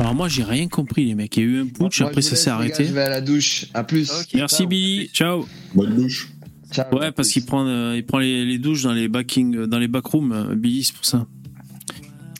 [0.00, 1.36] Alors moi, j'ai rien compris, les mecs.
[1.36, 2.84] Il y a eu un putsch, après ça s'est gars, arrêté.
[2.84, 3.66] Je vais à la douche.
[3.74, 4.10] À plus.
[4.34, 4.66] Merci Ciao.
[4.68, 5.46] Billy, ciao.
[5.74, 6.28] Bonne bouche.
[6.72, 6.96] Ciao.
[6.96, 9.88] Ouais, parce qu'il prend, euh, il prend les, les douches dans les backing, dans les
[9.88, 11.26] backrooms, euh, Billy, c'est pour ça.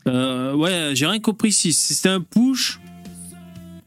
[0.07, 1.51] Euh, ouais, j'ai rien compris.
[1.53, 2.79] Si c'était un push,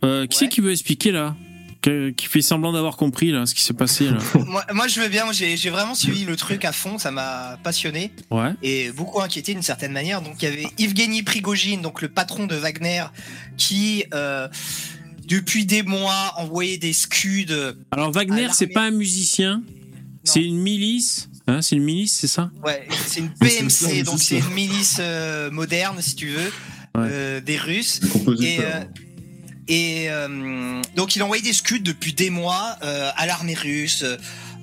[0.03, 0.39] euh, qui Ouais.
[0.39, 1.35] c'est qui veut expliquer là?
[1.81, 5.07] Qui fait semblant d'avoir compris là ce qui s'est passé là moi, moi, je veux
[5.07, 5.25] bien.
[5.31, 6.99] J'ai vraiment suivi le truc à fond.
[6.99, 8.51] Ça m'a passionné Ouais.
[8.61, 10.21] et beaucoup inquiété d'une certaine manière.
[10.21, 13.05] Donc, il y avait Evgeny Prigogine, donc le patron de Wagner,
[13.57, 14.47] qui euh,
[15.27, 17.47] depuis des mois envoyait des scuds.
[17.91, 19.63] Alors Wagner, c'est pas un musicien,
[20.23, 21.29] c'est une milice.
[21.47, 22.51] Hein, c'est une milice, c'est ça?
[22.63, 26.51] Ouais, c'est une PMC, donc c'est une milice euh, moderne, si tu veux,
[26.95, 27.07] Ouais.
[27.09, 27.99] euh, des Russes.
[28.39, 28.83] Et, euh,
[29.71, 34.03] Et euh, donc il envoyait des scuds depuis des mois euh, à l'armée russe,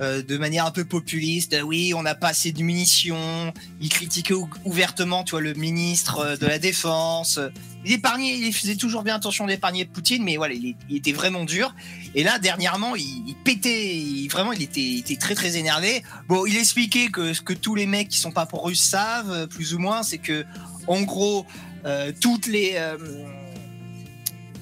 [0.02, 1.56] euh, de manière un peu populiste.
[1.64, 3.54] Oui, on n'a pas assez de munitions.
[3.80, 7.40] Il critiquait ou- ouvertement, tu vois, le ministre de la Défense.
[7.86, 11.74] Il épargnait, il faisait toujours bien attention d'épargner Poutine, mais voilà, il, était vraiment dur.
[12.14, 16.02] Et là, dernièrement, il, pétait, vraiment, il était, très très énervé.
[16.28, 19.48] Bon, il expliquait que ce que tous les mecs qui sont pas pour russes savent,
[19.48, 20.44] plus ou moins, c'est que,
[20.86, 21.46] en gros,
[22.20, 22.76] toutes les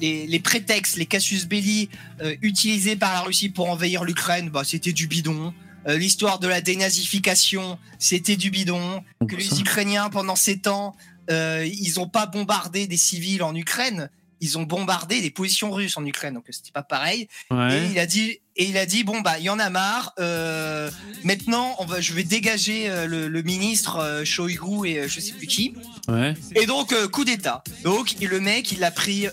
[0.01, 1.88] les, les prétextes, les casus belli
[2.20, 5.53] euh, utilisés par la Russie pour envahir l'Ukraine, bah, c'était du bidon.
[5.88, 9.03] Euh, L'histoire de la dénazification, c'était du bidon.
[9.28, 10.97] Que les Ukrainiens, pendant ces temps,
[11.30, 14.11] euh, ils n'ont pas bombardé des civils en Ukraine,
[14.41, 17.28] ils ont bombardé des positions russes en Ukraine, donc c'était pas pareil.
[17.51, 20.12] Et il a dit, et il a dit, bon bah, il y en a marre.
[20.18, 20.91] euh,
[21.24, 25.20] maintenant, on va, je vais dégager euh, le, le ministre euh, Shoigu et euh, je
[25.20, 25.74] sais plus qui.
[26.09, 26.34] Ouais.
[26.55, 27.62] Et donc, coup d'État.
[27.84, 29.26] Donc, et le mec, il a pris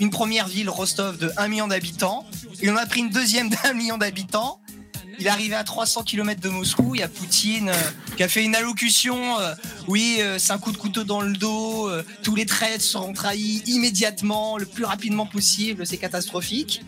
[0.00, 2.26] une première ville, Rostov, de 1 million d'habitants.
[2.62, 4.60] Il en a pris une deuxième d'un million d'habitants.
[5.18, 6.94] Il est arrivé à 300 km de Moscou.
[6.94, 9.38] Il y a Poutine euh, qui a fait une allocution.
[9.40, 9.54] euh,
[9.88, 11.90] oui, euh, c'est un coup de couteau dans le dos.
[12.22, 15.86] tous les traîtres seront trahis immédiatement, le plus rapidement possible.
[15.86, 16.82] C'est catastrophique.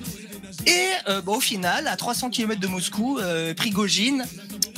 [0.66, 0.88] Et
[1.26, 3.20] au final, à 300 km de Moscou,
[3.56, 4.24] Prigogine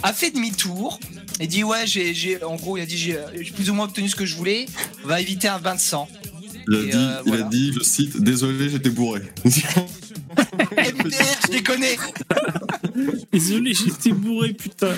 [0.03, 0.99] a fait demi-tour
[1.41, 3.19] et dit ouais, j'ai, en gros, il a dit j'ai,
[3.55, 4.67] plus ou moins obtenu ce que je voulais.
[5.05, 6.09] On va éviter un bain de sang.
[6.71, 7.47] Il a, dit, euh, il voilà.
[7.47, 9.23] a dit, je cite, désolé, j'étais bourré.
[9.47, 11.85] MDR, je déconne.
[13.33, 14.93] Désolé, j'étais bourré, putain.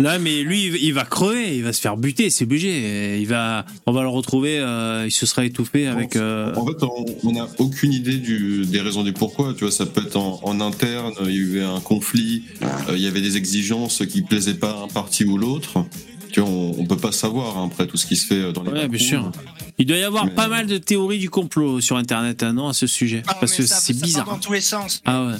[0.00, 3.18] Non, mais lui, il- va crever, il va se faire buter, c'est obligé.
[3.20, 6.16] Il va, on va le retrouver, euh, il se sera étouffé avec.
[6.16, 6.82] euh, En fait,
[7.24, 9.54] on- n'a aucune idée du, des raisons du pourquoi.
[9.54, 12.66] Tu vois, ça peut être en, en interne, il y a eu un conflit, euh,
[12.94, 15.84] il y avait des exigences qui plaisaient pas à un parti ou l'autre.
[16.32, 18.62] Tu vois, on, on peut pas savoir hein, après tout ce qui se fait dans
[18.62, 19.30] les Ouais, bien sûr.
[19.78, 22.68] Il doit y avoir Mais- pas mal de théories du complot sur Internet, hein, non,
[22.68, 24.24] à ce sujet, Ah, parce que c'est ça part bizarre.
[24.26, 25.02] dans tous les sens.
[25.04, 25.32] Ah ouais.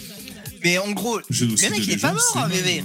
[0.65, 2.85] Mais en gros, le mec, il est pas mort, hein, bébé.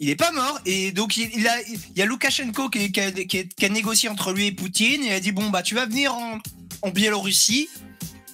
[0.00, 3.00] Il est pas mort et donc il, il a, il y a Loukachenko qui, qui
[3.00, 5.48] a, qui a- qui a négocié entre lui et Poutine et il a dit bon
[5.50, 6.38] bah tu vas venir en,
[6.82, 7.68] en Biélorussie.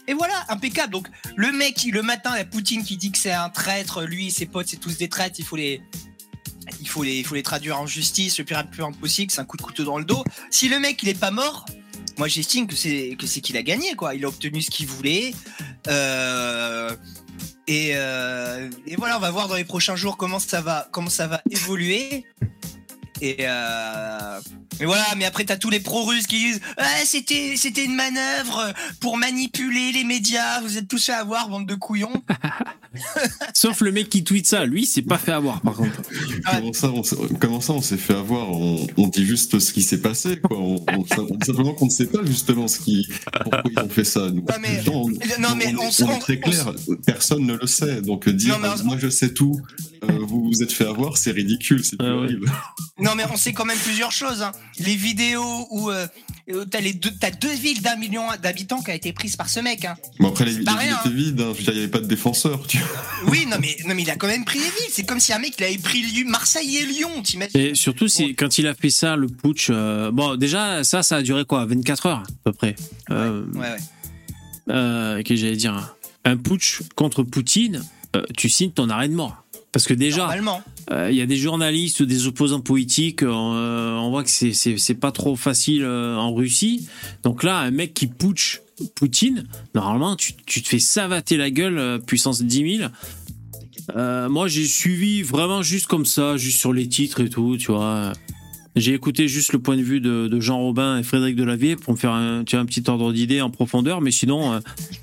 [0.07, 0.93] Et voilà impeccable.
[0.95, 4.01] Donc le mec le matin il y a Poutine qui dit que c'est un traître
[4.03, 5.83] lui ses potes c'est tous des traîtres il faut les
[6.81, 9.45] il faut les il faut les traduire en justice le plus rapidement possible c'est un
[9.45, 10.25] coup de couteau dans le dos.
[10.51, 11.67] Si le mec il est pas mort
[12.17, 14.15] moi j'estime que c'est que c'est qu'il a gagné quoi.
[14.15, 15.35] Il a obtenu ce qu'il voulait
[15.89, 16.97] euh,
[17.69, 21.11] et, euh, et voilà, on va voir dans les prochains jours comment ça va, comment
[21.11, 22.25] ça va évoluer.
[23.21, 24.41] Et, euh,
[24.81, 28.73] et voilà, mais après t'as tous les pro-russes qui disent ouais, c'était c'était une manœuvre
[29.01, 30.61] pour manipuler les médias.
[30.61, 32.23] Vous êtes tous fait avoir, bande de couillons.
[33.55, 36.01] Sauf le mec qui tweet ça, lui, c'est pas fait avoir, par contre.
[36.51, 38.51] Comment ça, on s'est- comment ça, on s'est fait avoir?
[38.51, 40.57] On, on dit juste ce qui s'est passé, quoi.
[40.59, 43.07] On, on- on dit simplement qu'on ne sait pas justement ce qui,
[43.43, 44.31] pourquoi ils ont fait ça.
[44.31, 44.41] Nous.
[44.43, 45.09] Non, mais- Non, on,
[45.41, 46.73] non, mais on, on est- très on clair.
[47.07, 48.01] Personne ne le sait.
[48.01, 49.61] Donc dire, Non, mais on- moi je sais tout,
[50.05, 52.11] euh, vous vous êtes fait avoir, c'est ridicule, c'est Ah ouais.
[52.11, 52.51] horrible.
[53.01, 54.43] Non, mais on sait quand même plusieurs choses.
[54.43, 54.51] hein.
[54.81, 56.09] Les vidéos où euh,
[56.53, 59.49] où t'as les deux, t'as deux villes d'un million d'habitants qui a été prises par
[59.49, 59.85] ce mec.
[59.85, 59.95] Hein.
[60.19, 61.53] Bon après les, villes étaient vides, hein.
[61.53, 62.13] je veux dire, il n'y avait pas de.
[62.67, 62.89] Tu vois.
[63.29, 64.91] Oui, non mais non mais il a quand même pris les villes.
[64.91, 67.23] C'est comme si un mec il avait pris Lyon- Marseille et Lyon.
[67.23, 69.69] T'imagines Et surtout, c'est quand il a fait ça, le putsch.
[69.71, 71.67] euh, bon, déjà, ça, ça a duré quoi?
[71.67, 72.75] 24 heures, à peu près.
[73.11, 73.77] Euh, Ouais, ouais.
[74.71, 75.95] euh, Qu'est-ce que j'allais dire?
[76.25, 77.85] Un putsch contre Poutine,
[78.17, 79.45] euh, tu signes ton arrêt de mort.
[79.73, 80.29] Parce que déjà,
[80.91, 83.29] euh, il y a des journalistes ou des opposants politiques, euh,
[83.99, 86.89] on voit que c'est- pas trop facile euh, en Russie.
[87.23, 88.61] Donc là, un mec qui putsch
[88.95, 89.45] Poutine,
[89.75, 92.91] normalement, tu, tu te fais savater la gueule, puissance 10 000.
[93.97, 97.73] Euh, moi, j'ai suivi vraiment juste comme ça, juste sur les titres et tout, tu
[97.73, 98.13] vois.
[98.81, 101.93] J'ai écouté juste le point de vue de, de Jean Robin et Frédéric Delavier pour
[101.95, 104.53] me faire un, tu vois, un petit ordre d'idée en profondeur, mais sinon.
[104.53, 104.61] euh,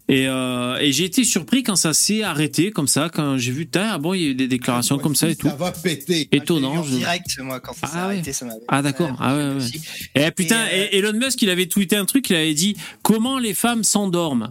[0.08, 3.68] et euh, et j'ai été surpris quand ça s'est arrêté comme ça, quand j'ai vu,
[3.76, 5.48] ah bon, il y a eu des déclarations comme ça et tout.
[5.48, 6.28] Ça va péter.
[6.32, 6.78] Étonnant.
[6.78, 8.14] En je- direct, moi, quand ça s'est Ah ouais.
[8.16, 8.60] arrêté, ça m'avait.
[8.68, 9.16] Ah, d'accord.
[9.20, 10.28] Ah ouais, ouais.
[10.28, 12.76] Et putain, Et, euh, et Elon Musk, il avait tweeté un truc, il avait dit
[13.02, 14.50] comment les femmes s'endorment?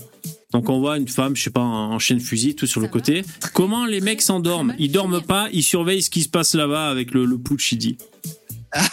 [0.52, 2.86] Donc on voit une femme, je sais pas, en en chaîne fusil, tout sur le
[2.86, 3.22] côté.
[3.54, 4.72] Comment les mecs s'endorment?
[4.78, 7.78] Ils dorment pas, ils surveillent ce qui se passe là-bas avec le, le putsch, il
[7.78, 7.96] dit.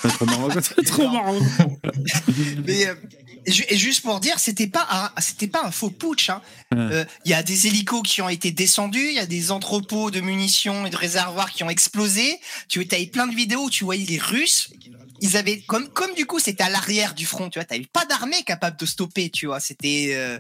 [0.04, 1.40] Trop marrant, c'est trop marrant.
[2.66, 2.96] Mais, euh,
[3.46, 6.30] et juste pour dire, c'était pas c'était pas un faux putsch.
[6.30, 6.42] hein.
[6.76, 10.12] Euh, Il y a des hélicos qui ont été descendus, il y a des entrepôts
[10.12, 12.40] de munitions et de réservoirs qui ont explosé.
[12.68, 14.70] Tu avais plein de vidéos où tu voyais les Russes.
[15.22, 18.06] Ils avaient comme comme du coup c'était à l'arrière du front, tu vois, t'avais pas
[18.06, 19.60] d'armée capable de stopper, tu vois.
[19.60, 20.40] C'était euh,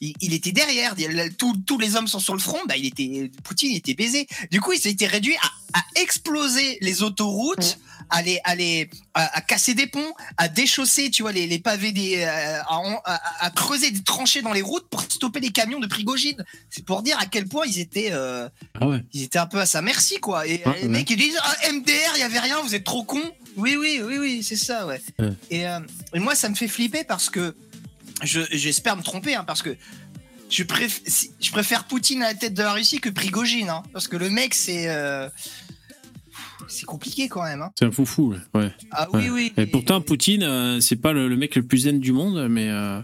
[0.00, 0.94] il, il était derrière.
[1.38, 2.58] Tous, tous les hommes sont sur le front.
[2.68, 4.28] Bah, il était, Poutine, il était baisé.
[4.52, 5.34] Du coup, il s'est été réduit
[5.74, 7.78] à, à exploser les autoroutes,
[8.10, 11.58] à les, à les, à, à casser des ponts, à déchausser, tu vois, les, les
[11.58, 12.60] pavés des, euh,
[13.04, 16.44] à, creuser des tranchées dans les routes pour stopper les camions de Prigogine.
[16.70, 18.48] C'est pour dire à quel point ils étaient, euh,
[18.80, 19.04] Ah ouais.
[19.12, 20.46] ils étaient un peu à sa merci, quoi.
[20.46, 20.88] Et les ouais.
[20.88, 23.30] mecs, ils disent, ah, MDR, il y avait rien, vous êtes trop cons.
[23.56, 25.00] Oui, oui, oui, oui, c'est ça, ouais.
[25.18, 25.32] Ouais.
[25.50, 25.80] Et, euh,
[26.14, 27.56] et moi, ça me fait flipper parce que
[28.22, 29.76] je, j'espère me tromper, hein, parce que
[30.50, 34.08] je, préf- je préfère Poutine à la tête de la Russie que Prigogine, hein, parce
[34.08, 35.28] que le mec, c'est, euh,
[36.68, 37.62] c'est compliqué quand même.
[37.62, 37.70] Hein.
[37.78, 38.60] C'est un foufou, ouais.
[38.60, 38.72] ouais.
[38.92, 39.30] Ah oui, Ouais.
[39.30, 39.52] oui.
[39.56, 42.68] Et pourtant, Poutine, euh, c'est pas le, le mec le plus zen du monde, mais
[42.68, 43.00] euh,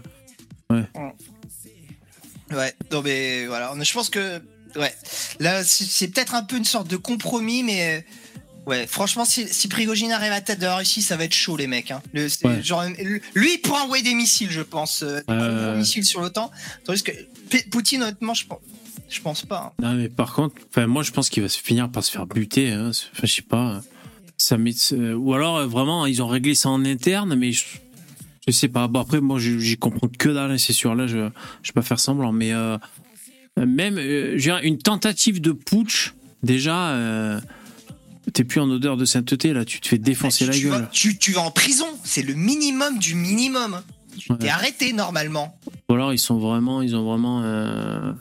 [2.51, 4.39] Ouais, non mais voilà, je pense que
[4.75, 4.93] ouais,
[5.39, 9.67] là c'est peut-être un peu une sorte de compromis, mais euh, ouais, franchement, si, si
[9.67, 11.89] Prigogine arrive à la tête de la Russie, ça va être chaud les mecs.
[11.89, 12.03] Hein.
[12.13, 12.61] Le, Ouais.
[12.61, 12.85] genre,
[13.33, 16.51] lui il pourra envoyer des missiles, je pense, euh, des missiles sur l'OTAN,
[16.85, 17.11] tandis que
[17.71, 18.59] Poutine, honnêtement, je pense,
[19.09, 19.73] je pense pas.
[19.79, 19.83] hein.
[19.83, 20.55] non, mais par contre,
[20.87, 22.71] moi, je pense qu'il va se finir par se faire buter.
[22.71, 22.89] Hein.
[22.89, 23.81] Enfin, je sais pas.
[24.37, 27.63] Ça met, euh, ou alors euh, vraiment, ils ont réglé ça en interne, mais je,
[28.47, 28.87] je sais pas.
[28.87, 30.93] Bon, après, moi, je- j'y comprends que dalle, hein, c'est sûr.
[30.95, 31.29] Là, je,
[31.61, 32.77] je vais pas faire semblant, mais euh,
[33.57, 36.89] même euh, dire, une tentative de putsch, déjà.
[36.91, 37.39] Euh,
[38.33, 40.81] T'es plus en odeur de sainteté là, tu te fais défoncer tu, la tu gueule.
[40.81, 43.79] vas, tu, tu vas en prison, c'est le minimum du minimum.
[44.29, 44.37] Ouais.
[44.39, 45.55] t'es arrêté normalement.
[45.89, 48.11] Ou alors ils sont vraiment, ils ont vraiment euh,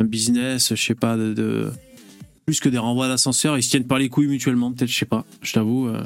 [0.00, 1.72] un business, je sais pas, de, de-
[2.46, 5.06] plus que des renvois d'ascenseur, ils se tiennent par les couilles mutuellement, peut-être, je sais
[5.06, 5.24] pas.
[5.40, 5.88] Je t'avoue.
[5.88, 6.02] euh.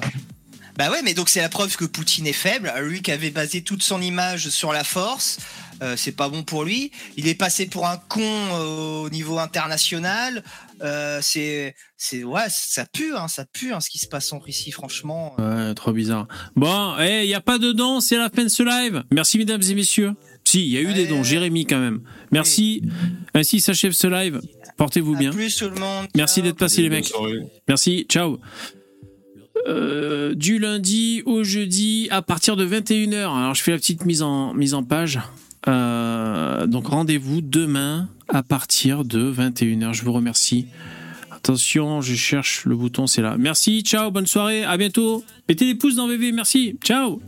[0.76, 2.72] Bah ouais, mais donc c'est la preuve que Poutine est faible.
[2.82, 5.38] Lui qui avait basé toute son image sur la force,
[5.82, 6.92] euh, c'est pas bon pour lui.
[7.16, 10.44] Il est passé pour un con euh, au niveau international.
[10.82, 14.38] Euh, c'est, c'est ouais, ça pue, hein, ça pue hein, ce qui se passe en
[14.38, 15.34] Russie, franchement.
[15.40, 16.28] Ouais, trop bizarre.
[16.54, 19.02] Bon, il y a pas de dons, c'est la fin de ce live.
[19.10, 20.12] Merci mesdames et messieurs.
[20.48, 21.22] Si, il y a eu des dons.
[21.22, 22.00] Jérémy quand même.
[22.32, 22.80] Merci.
[23.34, 24.40] Ainsi s'achève ce live.
[24.78, 25.30] Portez-vous bien.
[25.30, 26.06] plus tout le monde.
[26.16, 27.04] Merci d'être passé les mecs.
[27.04, 27.40] soirée.
[27.68, 28.40] Merci, ciao.
[29.66, 33.24] Euh, du lundi au jeudi à partir de 21h.
[33.24, 35.20] Alors je fais la petite mise en, mise en page.
[35.68, 39.92] Euh, donc rendez-vous demain à partir de 21h.
[39.92, 40.68] Je vous remercie.
[41.30, 43.36] Attention, je cherche le bouton, c'est là.
[43.38, 45.22] Merci, ciao, bonne soirée, à bientôt.
[45.46, 47.20] Mettez des pouces dans VV, merci, ciao.